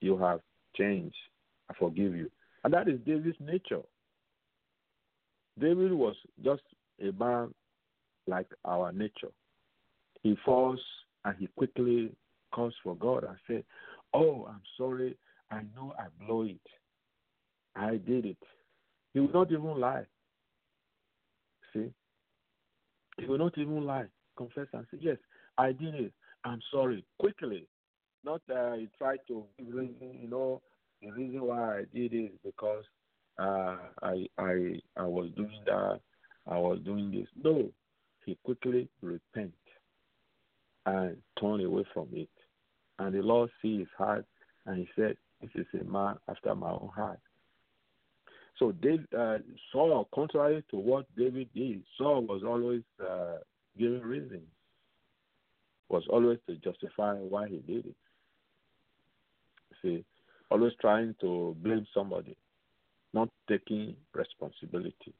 you 0.00 0.16
have 0.18 0.40
changed. 0.76 1.16
I 1.70 1.74
forgive 1.78 2.14
you. 2.14 2.30
And 2.64 2.72
that 2.72 2.88
is 2.88 2.98
David's 3.06 3.36
nature. 3.40 3.82
David 5.58 5.92
was 5.92 6.14
just 6.44 6.62
a 7.00 7.12
man 7.12 7.52
like 8.26 8.46
our 8.64 8.92
nature. 8.92 9.32
He 10.22 10.36
falls 10.44 10.80
and 11.24 11.36
he 11.38 11.48
quickly 11.56 12.12
calls 12.52 12.74
for 12.82 12.94
God 12.96 13.24
and 13.24 13.36
says, 13.46 13.62
Oh, 14.14 14.46
I'm 14.48 14.62
sorry. 14.76 15.16
I 15.50 15.60
know 15.74 15.94
I 15.98 16.06
blow 16.24 16.42
it. 16.42 16.60
I 17.76 17.92
did 17.96 18.26
it. 18.26 18.36
He 19.14 19.20
will 19.20 19.32
not 19.32 19.50
even 19.50 19.80
lie. 19.80 20.04
See? 21.72 21.90
He 23.18 23.26
will 23.26 23.38
not 23.38 23.56
even 23.56 23.84
lie. 23.84 24.06
Confess 24.36 24.66
and 24.72 24.86
say, 24.90 24.98
Yes, 25.00 25.16
I 25.56 25.72
did 25.72 25.94
it. 25.94 26.12
I'm 26.44 26.60
sorry. 26.70 27.04
Quickly. 27.18 27.66
Not 28.24 28.42
that 28.48 28.56
uh, 28.56 28.74
he 28.74 28.88
tried 28.98 29.20
to 29.28 29.44
you 29.58 30.28
know, 30.28 30.60
the 31.02 31.10
reason 31.10 31.42
why 31.42 31.78
I 31.78 31.84
did 31.94 32.12
it 32.12 32.16
is 32.16 32.38
because 32.44 32.84
uh, 33.38 33.76
I 34.02 34.26
I 34.38 34.80
I 34.96 35.04
was 35.04 35.30
doing 35.36 35.60
that, 35.66 36.00
I 36.46 36.58
was 36.58 36.78
doing 36.84 37.10
this. 37.10 37.28
No, 37.42 37.70
he 38.24 38.36
quickly 38.44 38.88
repent 39.02 39.52
and 40.86 41.16
turn 41.40 41.60
away 41.64 41.84
from 41.94 42.08
it. 42.12 42.28
And 42.98 43.14
the 43.14 43.22
Lord 43.22 43.50
see 43.62 43.78
his 43.78 43.88
heart, 43.96 44.24
and 44.66 44.78
he 44.78 44.88
said, 44.96 45.16
"This 45.40 45.50
is 45.54 45.80
a 45.80 45.84
man 45.84 46.16
after 46.28 46.54
my 46.54 46.70
own 46.70 46.90
heart." 46.94 47.20
So 48.58 48.72
David, 48.72 49.06
uh, 49.16 49.38
Saul, 49.70 50.08
contrary 50.12 50.64
to 50.70 50.76
what 50.76 51.06
David 51.16 51.48
did, 51.54 51.82
Saul 51.96 52.22
was 52.22 52.42
always 52.44 52.82
uh, 53.00 53.36
giving 53.78 54.02
reasons, 54.02 54.48
was 55.88 56.02
always 56.10 56.38
to 56.48 56.56
justify 56.56 57.14
why 57.14 57.48
he 57.48 57.58
did 57.58 57.86
it. 57.86 57.96
See, 59.80 60.04
always 60.50 60.72
trying 60.80 61.14
to 61.20 61.56
blame 61.62 61.86
somebody, 61.94 62.36
not 63.12 63.28
taking 63.48 63.94
responsibility, 64.14 65.14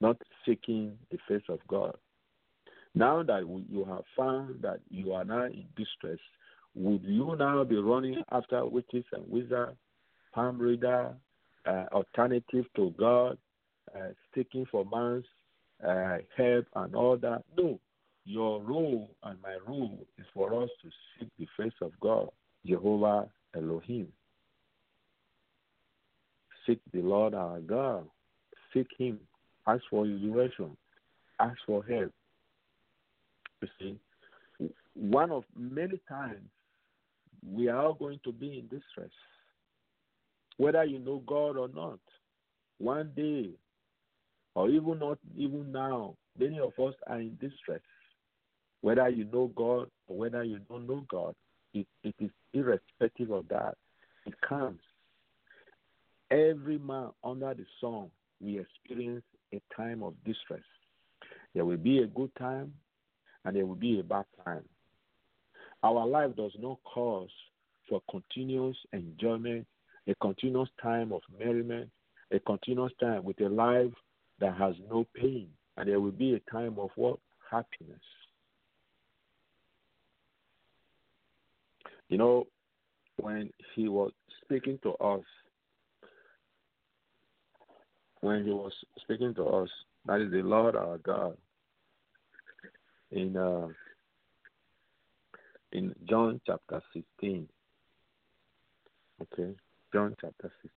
not 0.00 0.16
seeking 0.44 0.96
the 1.10 1.18
face 1.28 1.44
of 1.48 1.58
God. 1.68 1.96
Now 2.94 3.22
that 3.22 3.42
you 3.68 3.84
have 3.84 4.04
found 4.16 4.62
that 4.62 4.80
you 4.90 5.12
are 5.12 5.24
now 5.24 5.44
in 5.44 5.66
distress, 5.76 6.18
would 6.74 7.02
you 7.04 7.36
now 7.38 7.62
be 7.64 7.76
running 7.76 8.22
after 8.32 8.64
witches 8.66 9.04
and 9.12 9.28
wizards, 9.28 9.76
palm 10.32 10.58
reader, 10.58 11.14
uh, 11.66 11.84
alternative 11.92 12.64
to 12.76 12.94
God, 12.98 13.38
uh, 13.94 14.08
seeking 14.34 14.66
for 14.70 14.84
man's 14.84 15.24
uh, 15.86 16.18
help 16.36 16.66
and 16.76 16.94
all 16.94 17.16
that? 17.18 17.42
No. 17.56 17.78
Your 18.24 18.60
role 18.62 19.10
and 19.22 19.40
my 19.40 19.56
role 19.66 20.06
is 20.18 20.26
for 20.34 20.62
us 20.62 20.68
to 20.82 20.90
seek 21.18 21.30
the 21.38 21.46
face 21.56 21.72
of 21.80 21.92
God, 22.00 22.28
Jehovah 22.66 23.28
Elohim. 23.56 24.08
Seek 26.66 26.80
the 26.92 27.00
Lord 27.00 27.34
our 27.34 27.60
God. 27.60 28.04
Seek 28.72 28.88
Him. 28.98 29.18
Ask 29.66 29.82
for 29.90 30.06
His 30.06 30.20
direction. 30.20 30.76
Ask 31.40 31.58
for 31.66 31.84
help. 31.84 32.12
You 33.62 33.68
see, 33.78 34.70
one 34.94 35.30
of 35.30 35.44
many 35.56 36.00
times 36.08 36.46
we 37.46 37.68
are 37.68 37.78
all 37.78 37.94
going 37.94 38.20
to 38.24 38.32
be 38.32 38.58
in 38.58 38.62
distress, 38.68 39.10
whether 40.56 40.84
you 40.84 40.98
know 40.98 41.22
God 41.26 41.56
or 41.56 41.68
not. 41.68 42.00
One 42.78 43.10
day, 43.16 43.50
or 44.54 44.68
even 44.68 44.98
not 44.98 45.18
even 45.36 45.72
now, 45.72 46.14
many 46.38 46.58
of 46.58 46.72
us 46.78 46.94
are 47.06 47.20
in 47.20 47.36
distress. 47.40 47.80
Whether 48.80 49.08
you 49.08 49.24
know 49.24 49.50
God 49.56 49.88
or 50.06 50.16
whether 50.16 50.44
you 50.44 50.60
don't 50.68 50.86
know 50.86 51.04
God, 51.08 51.34
it, 51.74 51.86
it 52.02 52.14
is 52.18 52.30
irrespective 52.52 53.30
of 53.30 53.48
that. 53.48 53.76
It 54.26 54.34
comes. 54.46 54.80
Every 56.30 56.78
man 56.78 57.10
under 57.24 57.54
the 57.54 57.64
sun 57.80 58.10
we 58.40 58.58
experience 58.60 59.24
a 59.52 59.60
time 59.74 60.02
of 60.02 60.14
distress. 60.24 60.60
There 61.54 61.64
will 61.64 61.78
be 61.78 61.98
a 61.98 62.06
good 62.06 62.30
time 62.38 62.72
and 63.44 63.56
there 63.56 63.66
will 63.66 63.74
be 63.74 64.00
a 64.00 64.02
bad 64.02 64.26
time. 64.44 64.64
Our 65.82 66.06
life 66.06 66.36
does 66.36 66.52
not 66.58 66.78
cause 66.84 67.30
for 67.88 68.02
continuous 68.10 68.76
enjoyment, 68.92 69.66
a 70.06 70.14
continuous 70.16 70.68
time 70.82 71.12
of 71.12 71.22
merriment, 71.38 71.88
a 72.32 72.38
continuous 72.40 72.92
time 73.00 73.24
with 73.24 73.40
a 73.40 73.48
life 73.48 73.92
that 74.40 74.56
has 74.56 74.74
no 74.90 75.06
pain. 75.14 75.48
And 75.76 75.88
there 75.88 76.00
will 76.00 76.12
be 76.12 76.34
a 76.34 76.50
time 76.50 76.76
of 76.78 76.90
what? 76.96 77.18
Happiness. 77.50 78.00
You 82.08 82.18
know, 82.18 82.46
when 83.20 83.50
he 83.74 83.88
was 83.88 84.12
speaking 84.42 84.78
to 84.82 84.92
us, 84.94 85.24
when 88.20 88.44
he 88.44 88.50
was 88.50 88.72
speaking 89.00 89.34
to 89.34 89.44
us, 89.44 89.68
that 90.06 90.20
is 90.20 90.30
the 90.30 90.42
Lord 90.42 90.74
our 90.74 90.98
God. 90.98 91.36
In 93.10 93.36
uh, 93.36 93.68
in 95.72 95.94
John 96.08 96.40
chapter 96.46 96.82
sixteen. 96.92 97.48
Okay, 99.22 99.54
John 99.92 100.14
chapter 100.20 100.52
sixteen. 100.62 100.70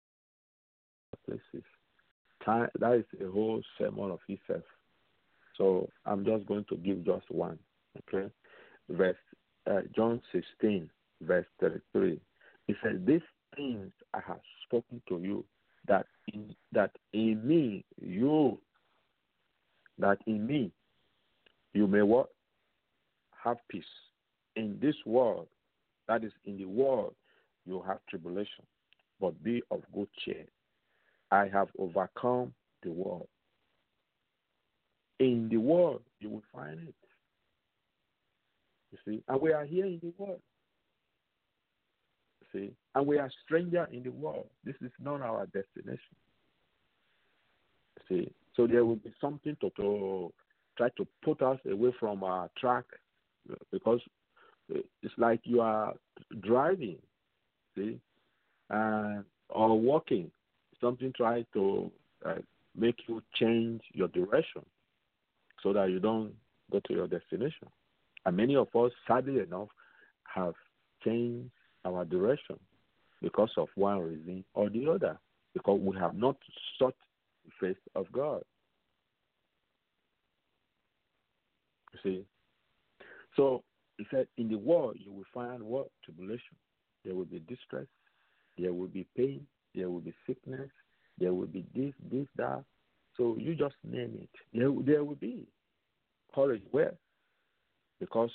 Places. 1.25 1.65
That 2.79 2.95
is 2.95 3.05
a 3.21 3.29
whole 3.29 3.61
sermon 3.77 4.11
of 4.11 4.19
itself. 4.27 4.63
So 5.57 5.89
I'm 6.05 6.25
just 6.25 6.45
going 6.47 6.65
to 6.69 6.77
give 6.77 7.05
just 7.05 7.29
one. 7.29 7.59
Okay, 8.07 8.27
verse 8.89 9.17
uh, 9.69 9.81
John 9.95 10.21
sixteen 10.31 10.89
verse 11.21 11.45
33. 11.59 12.19
He 12.67 12.75
says, 12.83 12.97
These 13.05 13.21
things 13.55 13.91
I 14.13 14.19
have 14.27 14.39
spoken 14.65 15.01
to 15.09 15.19
you, 15.19 15.45
that 15.87 16.05
in, 16.33 16.55
that 16.71 16.91
in 17.13 17.45
me, 17.45 17.85
you, 17.99 18.59
that 19.97 20.17
in 20.27 20.45
me, 20.45 20.71
you 21.73 21.87
may 21.87 22.01
what? 22.01 22.29
Have 23.43 23.57
peace. 23.69 23.83
In 24.55 24.77
this 24.81 24.95
world, 25.05 25.47
that 26.07 26.23
is 26.23 26.33
in 26.45 26.57
the 26.57 26.65
world, 26.65 27.15
you 27.65 27.81
have 27.87 27.99
tribulation, 28.09 28.65
but 29.19 29.41
be 29.43 29.61
of 29.71 29.81
good 29.93 30.07
cheer. 30.19 30.45
I 31.31 31.47
have 31.47 31.69
overcome 31.79 32.53
the 32.83 32.91
world. 32.91 33.27
In 35.19 35.47
the 35.49 35.57
world, 35.57 36.01
you 36.19 36.29
will 36.29 36.43
find 36.53 36.79
it. 36.79 36.95
You 38.91 38.97
see, 39.05 39.23
and 39.27 39.39
we 39.39 39.53
are 39.53 39.63
here 39.63 39.85
in 39.85 39.99
the 40.01 40.11
world 40.17 40.41
see, 42.53 42.71
and 42.95 43.07
we 43.07 43.17
are 43.17 43.29
stranger 43.45 43.87
in 43.91 44.03
the 44.03 44.11
world. 44.11 44.47
This 44.63 44.75
is 44.81 44.91
not 44.99 45.21
our 45.21 45.45
destination. 45.47 46.15
See, 48.09 48.31
so 48.55 48.67
there 48.67 48.85
will 48.85 48.97
be 48.97 49.13
something 49.21 49.55
to, 49.61 49.69
to 49.77 50.33
try 50.77 50.89
to 50.97 51.07
put 51.23 51.41
us 51.41 51.59
away 51.69 51.93
from 51.99 52.23
our 52.23 52.49
track 52.59 52.85
because 53.71 54.01
it's 55.01 55.13
like 55.17 55.41
you 55.43 55.61
are 55.61 55.93
driving, 56.41 56.97
see, 57.75 57.99
uh, 58.69 59.21
or 59.49 59.79
walking. 59.79 60.31
Something 60.79 61.13
try 61.15 61.45
to 61.53 61.91
uh, 62.25 62.35
make 62.75 62.95
you 63.07 63.21
change 63.35 63.81
your 63.93 64.07
direction 64.09 64.63
so 65.61 65.73
that 65.73 65.89
you 65.89 65.99
don't 65.99 66.33
go 66.71 66.79
to 66.87 66.93
your 66.93 67.07
destination. 67.07 67.67
And 68.25 68.37
many 68.37 68.55
of 68.55 68.67
us, 68.75 68.91
sadly 69.07 69.39
enough, 69.39 69.69
have 70.33 70.53
changed 71.03 71.51
our 71.85 72.05
direction 72.05 72.57
because 73.21 73.51
of 73.57 73.67
one 73.75 73.99
reason 73.99 74.43
or 74.53 74.69
the 74.69 74.89
other, 74.89 75.17
because 75.53 75.79
we 75.81 75.97
have 75.97 76.15
not 76.15 76.35
sought 76.77 76.95
the 77.45 77.67
face 77.67 77.81
of 77.95 78.11
God. 78.11 78.41
You 81.93 81.99
see? 82.03 82.25
So 83.35 83.63
he 83.97 84.05
said, 84.09 84.27
In 84.37 84.49
the 84.49 84.57
world 84.57 84.97
you 84.99 85.11
will 85.11 85.25
find 85.33 85.61
what? 85.61 85.87
Tribulation. 86.03 86.57
There 87.03 87.15
will 87.15 87.25
be 87.25 87.39
distress, 87.47 87.87
there 88.57 88.73
will 88.73 88.87
be 88.87 89.07
pain, 89.17 89.45
there 89.73 89.89
will 89.89 90.01
be 90.01 90.13
sickness, 90.27 90.69
there 91.17 91.33
will 91.33 91.47
be 91.47 91.65
this, 91.75 91.93
this, 92.11 92.27
that. 92.37 92.63
So 93.17 93.35
you 93.39 93.55
just 93.55 93.75
name 93.83 94.17
it. 94.21 94.29
There, 94.53 94.69
there 94.85 95.03
will 95.03 95.15
be. 95.15 95.47
Courage 96.33 96.61
where? 96.71 96.93
Because 97.99 98.31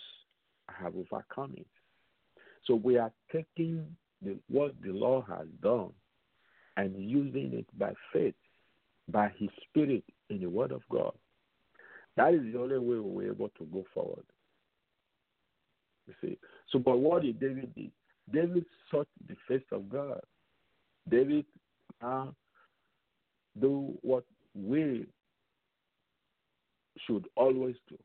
I 0.69 0.83
have 0.83 0.95
overcome 0.97 1.55
it. 1.57 1.67
So 2.67 2.75
we 2.75 2.99
are 2.99 3.13
taking 3.33 3.87
the, 4.23 4.37
what 4.49 4.75
the 4.83 4.93
Lord 4.93 5.25
has 5.29 5.47
done 5.63 5.91
and 6.77 6.95
using 6.99 7.53
it 7.53 7.67
by 7.79 7.93
faith, 8.13 8.35
by 9.09 9.33
His 9.39 9.51
Spirit 9.69 10.05
in 10.31 10.41
the 10.41 10.49
Word 10.49 10.73
of 10.73 10.83
God. 10.91 11.13
That 12.17 12.35
is 12.35 12.41
the 12.53 12.59
only 12.59 12.79
way 12.79 12.99
we're 12.99 13.33
able 13.33 13.51
to 13.51 13.65
go 13.73 13.85
forward. 13.93 14.25
You 16.07 16.15
see. 16.21 16.39
So, 16.71 16.79
but 16.79 16.99
what 16.99 17.23
did 17.23 17.41
David 17.41 17.75
do? 17.75 17.89
David 18.33 18.65
sought 18.91 19.09
the 19.29 19.37
face 19.47 19.67
of 19.71 19.89
God. 19.89 20.21
David 21.09 21.45
uh, 22.03 22.27
do 23.61 23.97
what 24.03 24.25
we 24.55 25.07
should 27.07 27.27
always 27.37 27.77
do 27.89 27.97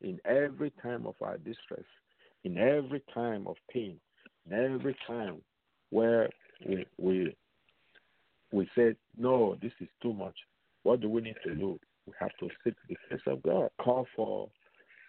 in 0.00 0.20
every 0.24 0.72
time 0.82 1.06
of 1.06 1.14
our 1.22 1.38
distress, 1.38 1.84
in 2.48 2.58
every 2.58 3.02
time 3.12 3.46
of 3.46 3.56
pain, 3.70 4.00
in 4.46 4.52
every 4.52 4.96
time 5.06 5.36
where 5.90 6.30
we 6.66 6.86
we 6.98 7.36
we 8.52 8.68
said, 8.74 8.96
No, 9.16 9.56
this 9.60 9.72
is 9.80 9.88
too 10.02 10.12
much. 10.12 10.34
What 10.82 11.00
do 11.00 11.08
we 11.08 11.20
need 11.20 11.36
to 11.44 11.54
do? 11.54 11.78
We 12.06 12.14
have 12.18 12.30
to 12.40 12.48
seek 12.64 12.74
the 12.88 12.96
face 13.10 13.20
of 13.26 13.42
God, 13.42 13.68
call 13.78 14.06
for 14.16 14.48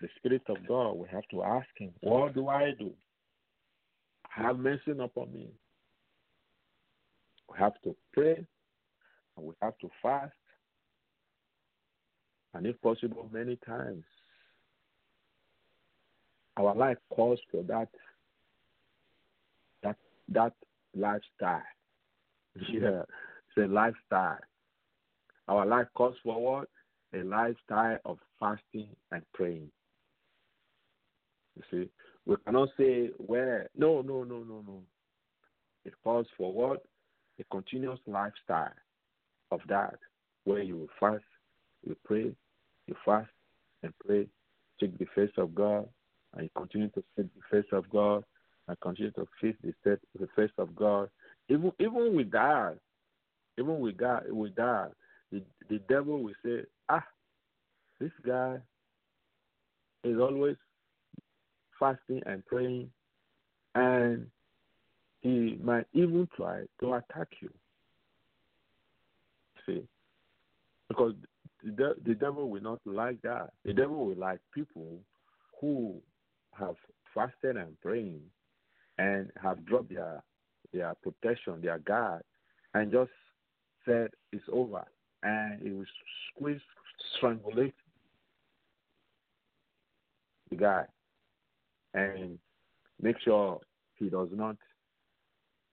the 0.01 0.09
Spirit 0.17 0.41
of 0.49 0.57
God. 0.67 0.97
We 0.97 1.07
have 1.11 1.27
to 1.31 1.43
ask 1.43 1.67
Him, 1.77 1.91
What 2.01 2.33
do 2.33 2.47
I 2.49 2.71
do? 2.77 2.91
Have 4.29 4.59
mercy 4.59 4.91
upon 4.91 5.33
me. 5.33 5.47
We 7.49 7.57
have 7.57 7.73
to 7.83 7.95
pray 8.13 8.45
and 9.37 9.45
we 9.45 9.53
have 9.61 9.77
to 9.79 9.89
fast. 10.01 10.33
And 12.53 12.65
if 12.65 12.81
possible, 12.81 13.29
many 13.31 13.57
times. 13.65 14.03
Our 16.59 16.75
life 16.75 16.97
calls 17.09 17.39
for 17.49 17.63
that 17.63 17.87
that 19.81 19.95
that 20.27 20.53
lifestyle. 20.93 21.63
Mm-hmm. 22.57 22.83
Yeah, 22.83 23.03
it's 23.03 23.57
a 23.57 23.73
lifestyle. 23.73 24.39
Our 25.47 25.65
life 25.65 25.87
calls 25.95 26.15
for 26.21 26.39
what? 26.41 26.67
A 27.13 27.23
lifestyle 27.23 27.97
of 28.03 28.17
fasting 28.39 28.89
and 29.11 29.23
praying. 29.33 29.71
You 31.55 31.63
see, 31.71 31.89
we 32.25 32.35
cannot 32.45 32.69
say 32.77 33.11
where. 33.25 33.69
No, 33.77 34.01
no, 34.01 34.25
no, 34.25 34.39
no, 34.39 34.61
no. 34.67 34.81
It 35.85 35.93
calls 36.03 36.27
for 36.37 36.51
what? 36.51 36.83
A 37.39 37.43
continuous 37.45 37.99
lifestyle 38.05 38.73
of 39.51 39.61
that, 39.69 39.95
where 40.43 40.61
you 40.61 40.89
fast, 40.99 41.23
you 41.87 41.95
pray, 42.03 42.35
you 42.85 42.95
fast 43.05 43.29
and 43.81 43.93
pray, 44.05 44.27
seek 44.77 44.97
the 44.99 45.05
face 45.15 45.31
of 45.37 45.55
God, 45.55 45.87
you 46.37 46.49
continue 46.55 46.89
to 46.89 47.03
seek 47.15 47.27
the 47.35 47.41
face 47.51 47.69
of 47.71 47.89
God, 47.89 48.23
and 48.67 48.79
continue 48.81 49.11
to 49.11 49.27
face 49.41 49.55
the, 49.63 49.99
the 50.19 50.27
face 50.35 50.51
of 50.57 50.75
God. 50.75 51.09
Even 51.49 51.71
even 51.79 52.15
with 52.15 52.31
that, 52.31 52.77
even 53.57 53.79
with 53.79 53.97
God, 53.97 54.23
with 54.29 54.55
the, 54.55 55.41
the 55.69 55.79
devil 55.89 56.23
will 56.23 56.33
say, 56.43 56.61
ah, 56.89 57.03
this 57.99 58.11
guy 58.25 58.57
is 60.03 60.17
always 60.19 60.55
fasting 61.79 62.21
and 62.25 62.45
praying, 62.45 62.89
and 63.75 64.27
he 65.21 65.57
might 65.61 65.85
even 65.93 66.27
try 66.35 66.63
to 66.79 66.93
attack 66.93 67.27
you. 67.41 67.49
See, 69.65 69.83
because 70.87 71.13
the, 71.63 71.95
the 72.05 72.15
devil 72.15 72.49
will 72.49 72.61
not 72.61 72.79
like 72.85 73.21
that. 73.23 73.49
The 73.65 73.73
devil 73.73 74.05
will 74.05 74.15
like 74.15 74.39
people 74.53 74.99
who 75.59 76.01
have 76.57 76.75
fasted 77.13 77.57
and 77.57 77.79
praying 77.81 78.21
and 78.97 79.31
have 79.41 79.65
dropped 79.65 79.89
their 79.93 80.21
their 80.73 80.93
protection, 81.01 81.61
their 81.61 81.79
guard, 81.79 82.21
and 82.73 82.91
just 82.91 83.11
said 83.85 84.09
it's 84.31 84.43
over, 84.51 84.85
and 85.23 85.61
he 85.61 85.71
will 85.71 85.85
squeeze, 86.35 86.59
strangulate 87.17 87.73
the 90.49 90.55
guy, 90.55 90.85
and 91.93 92.37
make 93.01 93.15
sure 93.23 93.59
he 93.95 94.09
does 94.09 94.29
not 94.31 94.57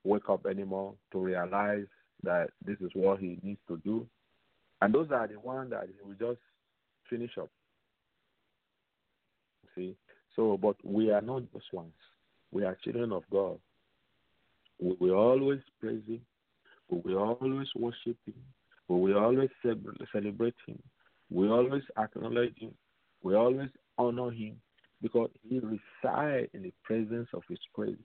wake 0.05 0.29
up 0.31 0.47
anymore 0.47 0.95
to 1.12 1.18
realize 1.18 1.87
that 2.22 2.49
this 2.64 2.77
is 2.81 2.91
what 2.95 3.18
he 3.18 3.39
needs 3.43 3.61
to 3.68 3.77
do. 3.79 4.07
And 4.81 4.95
those 4.95 5.09
are 5.11 5.27
the 5.27 5.39
ones 5.41 5.70
that 5.70 5.87
he 5.87 6.07
will 6.07 6.14
just 6.14 6.41
finish 7.11 7.33
up. 7.39 7.51
See? 9.74 9.97
So, 10.37 10.59
but 10.61 10.76
we 10.84 11.11
are 11.11 11.22
not 11.22 11.43
just 11.53 11.72
ones. 11.72 11.93
We 12.53 12.64
are 12.64 12.76
children 12.84 13.11
of 13.12 13.24
God. 13.32 13.59
We 14.78 14.95
will 15.01 15.14
always 15.14 15.61
praise 15.80 16.03
Him. 16.07 16.20
We 16.91 17.01
will 17.01 17.18
always 17.18 17.68
worship 17.74 18.16
Him. 18.26 18.34
We 18.89 19.01
will 19.01 19.18
always 19.18 19.49
celebrate 20.12 20.55
Him. 20.66 20.78
We 21.30 21.49
always 21.49 21.82
acknowledge 21.99 22.55
Him. 22.59 22.72
We 23.22 23.34
always 23.34 23.70
honor 23.99 24.30
Him 24.30 24.57
because 25.03 25.30
He 25.49 25.59
resides 25.59 26.51
in 26.53 26.62
the 26.62 26.72
presence 26.84 27.28
of 27.32 27.43
His 27.49 27.59
praise. 27.74 27.97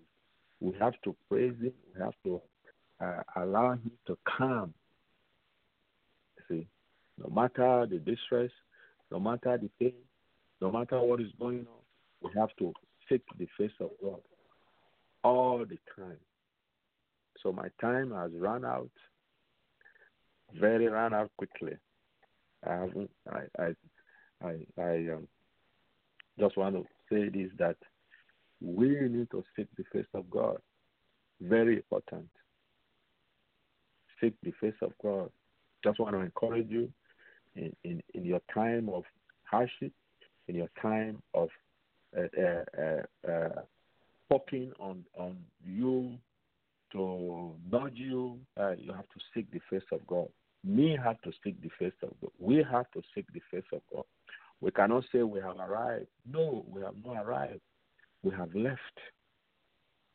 We 0.61 0.73
have 0.79 0.93
to 1.03 1.15
praise 1.29 1.55
Him. 1.61 1.73
We 1.93 2.01
have 2.01 2.13
to 2.23 2.41
uh, 3.01 3.23
allow 3.36 3.73
Him 3.73 3.91
to 4.07 4.17
come. 4.38 4.73
See, 6.47 6.65
no 7.19 7.29
matter 7.29 7.86
the 7.89 7.99
distress, 7.99 8.51
no 9.11 9.19
matter 9.19 9.57
the 9.57 9.69
pain, 9.79 9.93
no 10.61 10.71
matter 10.71 10.99
what 11.01 11.19
is 11.19 11.32
going 11.39 11.59
on, 11.59 11.80
we 12.22 12.30
have 12.36 12.49
to 12.59 12.74
seek 13.09 13.22
the 13.38 13.47
face 13.57 13.72
of 13.80 13.89
God 14.01 14.22
all 15.24 15.59
the 15.59 15.78
time. 15.95 16.17
So 17.41 17.51
my 17.51 17.67
time 17.80 18.11
has 18.11 18.32
run 18.34 18.65
out, 18.65 18.91
very 20.59 20.88
run 20.88 21.13
out 21.13 21.32
quickly. 21.38 21.74
I 22.67 22.74
haven't. 22.74 23.09
I 23.32 23.41
I 23.59 23.76
I, 24.43 24.57
I 24.78 24.95
um, 25.13 25.28
just 26.39 26.57
want 26.57 26.76
to 26.76 26.86
say 27.09 27.30
this 27.30 27.51
that 27.57 27.78
we 28.61 28.89
need 28.89 29.30
to 29.32 29.43
seek 29.55 29.67
the 29.78 29.84
face 29.91 30.09
of 30.13 30.30
God. 30.30 30.57
Very 31.41 31.78
important. 31.78 32.28
Seek 34.19 34.34
the 34.43 34.53
face 34.61 34.80
of 34.82 34.93
God. 35.01 35.32
Just 35.84 35.99
want 35.99 36.13
to 36.13 36.19
encourage 36.19 36.69
you 36.69 36.91
in, 37.55 37.76
in, 37.84 38.03
in 38.13 38.24
your 38.24 38.41
time 38.53 38.88
of 38.89 39.03
hardship, 39.43 39.91
in 40.47 40.55
your 40.55 40.69
time 40.80 41.22
of 41.34 41.49
uh, 42.18 42.82
uh, 42.82 43.32
uh 43.32 43.62
poking 44.30 44.72
on, 44.80 45.03
on 45.18 45.38
you 45.66 46.14
to 46.91 47.51
nudge 47.72 47.93
you, 47.95 48.38
uh, 48.59 48.72
you 48.72 48.93
have 48.93 49.07
to 49.09 49.20
seek 49.34 49.51
the 49.51 49.59
face 49.70 49.86
of 49.91 50.05
God. 50.07 50.28
Me 50.64 50.97
have 51.03 51.20
to 51.22 51.32
seek 51.43 51.62
the 51.62 51.70
face 51.80 51.93
of 52.03 52.12
God. 52.22 52.32
We 52.39 52.66
have 52.72 52.89
to 52.91 53.01
seek 53.14 53.26
the 53.34 53.41
face 53.51 53.68
of 53.74 53.82
God. 53.93 54.05
We 54.62 54.72
cannot 54.72 55.03
say 55.12 55.24
we 55.24 55.39
have 55.39 55.57
arrived. 55.57 56.07
No, 56.32 56.64
we 56.70 56.82
have 56.82 56.93
not 57.03 57.26
arrived. 57.26 57.62
We 58.24 58.32
have 58.36 58.53
left. 58.53 58.80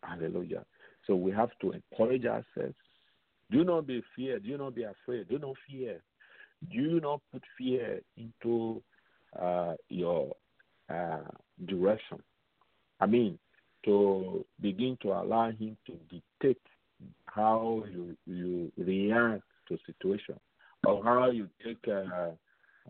Hallelujah. 0.02 0.64
So 1.06 1.16
we 1.16 1.32
have 1.32 1.50
to 1.60 1.72
encourage 1.72 2.24
ourselves. 2.24 2.76
Do 3.50 3.64
not 3.64 3.86
be 3.86 4.02
feared. 4.14 4.44
Do 4.44 4.56
not 4.56 4.74
be 4.74 4.84
afraid. 4.84 5.28
Do 5.28 5.38
not 5.38 5.56
fear. 5.68 6.00
Do 6.72 7.00
not 7.00 7.20
put 7.32 7.42
fear 7.58 8.00
into 8.16 8.82
uh, 9.40 9.74
your 9.88 10.34
uh, 10.88 11.18
direction. 11.66 12.18
I 13.06 13.08
mean, 13.08 13.38
to 13.84 14.44
begin 14.60 14.98
to 15.02 15.12
allow 15.12 15.52
him 15.52 15.76
to 15.86 15.92
dictate 16.10 16.60
how 17.26 17.84
you 17.88 18.16
you 18.26 18.72
react 18.76 19.44
to 19.68 19.78
situation 19.86 20.34
or 20.84 21.04
how 21.04 21.30
you 21.30 21.48
take 21.64 21.78
uh, 21.86 22.30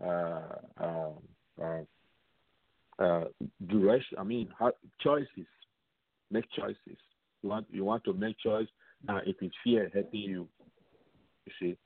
uh, 0.03 0.41
uh, 0.81 1.09
uh, 1.61 1.81
uh, 2.97 3.25
direction. 3.67 4.17
I 4.17 4.23
mean, 4.23 4.49
how, 4.57 4.71
choices. 4.99 5.49
Make 6.31 6.45
choices. 6.49 6.99
You 7.43 7.49
want 7.49 7.67
you 7.69 7.85
want 7.85 8.03
to 8.05 8.13
make 8.13 8.39
choice. 8.39 8.67
Now, 9.07 9.19
if 9.23 9.35
it's 9.39 9.55
fear 9.63 9.91
helping 9.93 10.21
you, 10.21 10.47
you 11.45 11.51
see, 11.59 11.77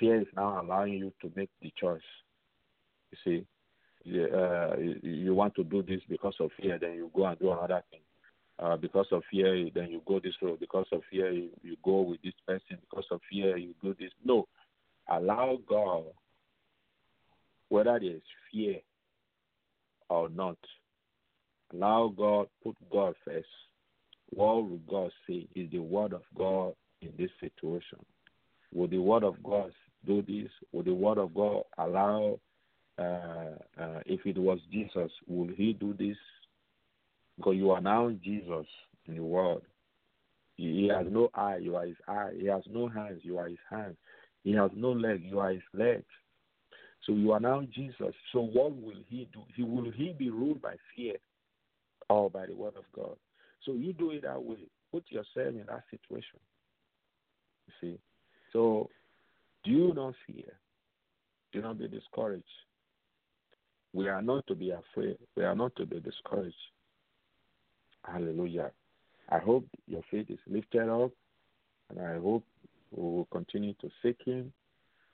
fear 0.00 0.22
is 0.22 0.26
now 0.34 0.60
allowing 0.60 0.94
you 0.94 1.12
to 1.22 1.30
make 1.36 1.50
the 1.62 1.72
choice. 1.80 2.10
You 4.36 4.42
uh, 4.42 4.76
you, 5.02 5.34
want 5.34 5.54
to 5.56 5.64
do 5.64 5.82
this 5.82 6.00
because 6.08 6.34
of 6.40 6.50
fear, 6.60 6.78
then 6.78 6.92
you 6.94 7.10
go 7.14 7.26
and 7.26 7.38
do 7.38 7.52
another 7.52 7.82
thing. 7.90 8.00
Uh, 8.58 8.76
because 8.76 9.06
of 9.12 9.22
fear, 9.30 9.68
then 9.74 9.90
you 9.90 10.00
go 10.06 10.18
this 10.18 10.34
road. 10.40 10.58
Because 10.60 10.86
of 10.92 11.02
fear, 11.10 11.30
you, 11.30 11.50
you 11.62 11.76
go 11.84 12.00
with 12.00 12.22
this 12.22 12.34
person. 12.46 12.78
Because 12.80 13.04
of 13.10 13.20
fear, 13.30 13.56
you 13.56 13.74
do 13.82 13.94
this. 13.98 14.10
No, 14.24 14.46
allow 15.08 15.58
God, 15.68 16.04
whether 17.68 17.98
there 17.98 18.16
is 18.16 18.22
fear 18.52 18.76
or 20.08 20.28
not, 20.28 20.56
allow 21.72 22.12
God, 22.16 22.48
put 22.62 22.76
God 22.90 23.14
first. 23.24 23.46
What 24.30 24.68
will 24.68 24.80
God 24.88 25.10
say 25.28 25.46
is 25.54 25.70
the 25.70 25.78
word 25.78 26.12
of 26.12 26.22
God 26.36 26.74
in 27.00 27.12
this 27.18 27.30
situation? 27.40 27.98
Will 28.74 28.88
the 28.88 28.98
word 28.98 29.22
of 29.22 29.42
God 29.42 29.72
do 30.06 30.22
this? 30.22 30.50
Will 30.72 30.82
the 30.82 30.94
word 30.94 31.18
of 31.18 31.34
God 31.34 31.62
allow, 31.78 32.38
uh, 32.98 33.45
if 34.06 34.24
it 34.24 34.38
was 34.38 34.58
Jesus, 34.70 35.10
will 35.26 35.48
he 35.56 35.72
do 35.72 35.94
this? 35.94 36.16
Because 37.36 37.56
you 37.56 37.70
are 37.70 37.80
now 37.80 38.10
Jesus 38.22 38.66
in 39.06 39.16
the 39.16 39.22
world. 39.22 39.62
He 40.56 40.88
has 40.88 41.06
no 41.10 41.30
eye, 41.34 41.58
you 41.58 41.76
are 41.76 41.86
his 41.86 41.96
eye. 42.08 42.30
He 42.38 42.46
has 42.46 42.62
no 42.70 42.88
hands, 42.88 43.20
you 43.22 43.38
are 43.38 43.48
his 43.48 43.58
hands. 43.68 43.96
He 44.42 44.52
has 44.52 44.70
no 44.74 44.92
leg, 44.92 45.22
you 45.22 45.38
are 45.38 45.50
his 45.50 45.62
legs. 45.74 46.06
So 47.04 47.12
you 47.12 47.32
are 47.32 47.40
now 47.40 47.62
Jesus. 47.74 48.14
So 48.32 48.40
what 48.40 48.74
will 48.74 49.02
he 49.08 49.28
do? 49.32 49.42
He 49.54 49.62
will 49.62 49.90
he 49.90 50.14
be 50.18 50.30
ruled 50.30 50.62
by 50.62 50.76
fear 50.94 51.16
or 52.08 52.30
by 52.30 52.46
the 52.46 52.54
word 52.54 52.74
of 52.76 52.84
God? 52.94 53.16
So 53.64 53.72
you 53.72 53.92
do 53.92 54.12
it 54.12 54.22
that 54.22 54.42
way. 54.42 54.68
Put 54.92 55.04
yourself 55.10 55.48
in 55.48 55.64
that 55.68 55.82
situation. 55.90 56.40
You 57.66 57.74
see. 57.80 57.98
So 58.52 58.88
do 59.64 59.92
not 59.94 60.14
fear. 60.26 60.52
Do 61.52 61.60
not 61.60 61.78
be 61.78 61.88
discouraged. 61.88 62.44
We 63.96 64.08
are 64.08 64.20
not 64.20 64.46
to 64.48 64.54
be 64.54 64.72
afraid. 64.72 65.16
We 65.36 65.44
are 65.44 65.54
not 65.54 65.74
to 65.76 65.86
be 65.86 66.00
discouraged. 66.00 66.54
Hallelujah. 68.04 68.70
I 69.30 69.38
hope 69.38 69.66
your 69.86 70.02
faith 70.10 70.26
is 70.28 70.38
lifted 70.46 70.90
up, 70.90 71.12
and 71.88 72.06
I 72.06 72.18
hope 72.18 72.44
we 72.90 73.02
will 73.02 73.28
continue 73.32 73.72
to 73.80 73.88
seek 74.02 74.18
Him 74.26 74.52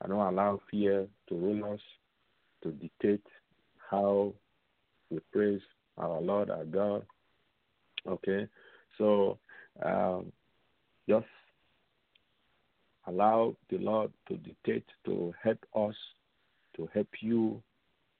and 0.01 0.11
not 0.11 0.31
allow 0.31 0.59
fear 0.69 1.07
to 1.29 1.35
rule 1.35 1.73
us, 1.73 1.79
to 2.63 2.71
dictate 2.71 3.25
how 3.89 4.33
we 5.09 5.19
praise 5.31 5.61
our 5.97 6.19
Lord, 6.19 6.49
our 6.49 6.65
God. 6.65 7.05
Okay? 8.05 8.49
So 8.97 9.39
um, 9.81 10.33
just 11.07 11.25
allow 13.07 13.55
the 13.69 13.77
Lord 13.77 14.11
to 14.27 14.35
dictate, 14.35 14.85
to 15.05 15.33
help 15.41 15.59
us, 15.73 15.95
to 16.75 16.89
help 16.93 17.07
you, 17.21 17.63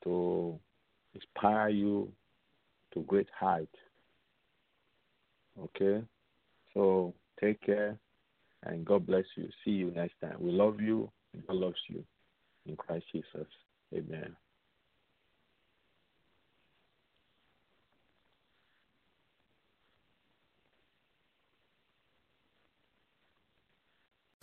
to 0.04 0.60
inspire 1.14 1.70
you 1.70 2.12
to 2.94 3.02
great 3.02 3.28
height. 3.38 3.70
Okay? 5.60 6.04
So 6.74 7.14
take 7.40 7.62
care 7.62 7.98
and 8.64 8.86
God 8.86 9.06
bless 9.06 9.26
you. 9.36 9.50
See 9.64 9.72
you 9.72 9.92
next 9.92 10.16
time. 10.22 10.36
We 10.40 10.52
love 10.52 10.80
you. 10.80 11.12
God 11.48 11.56
loves 11.56 11.80
you. 11.88 12.04
In 12.66 12.76
Christ 12.76 13.06
Jesus. 13.12 13.48
Amen. 13.94 14.36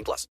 18 0.00 0.04
plus. 0.04 0.26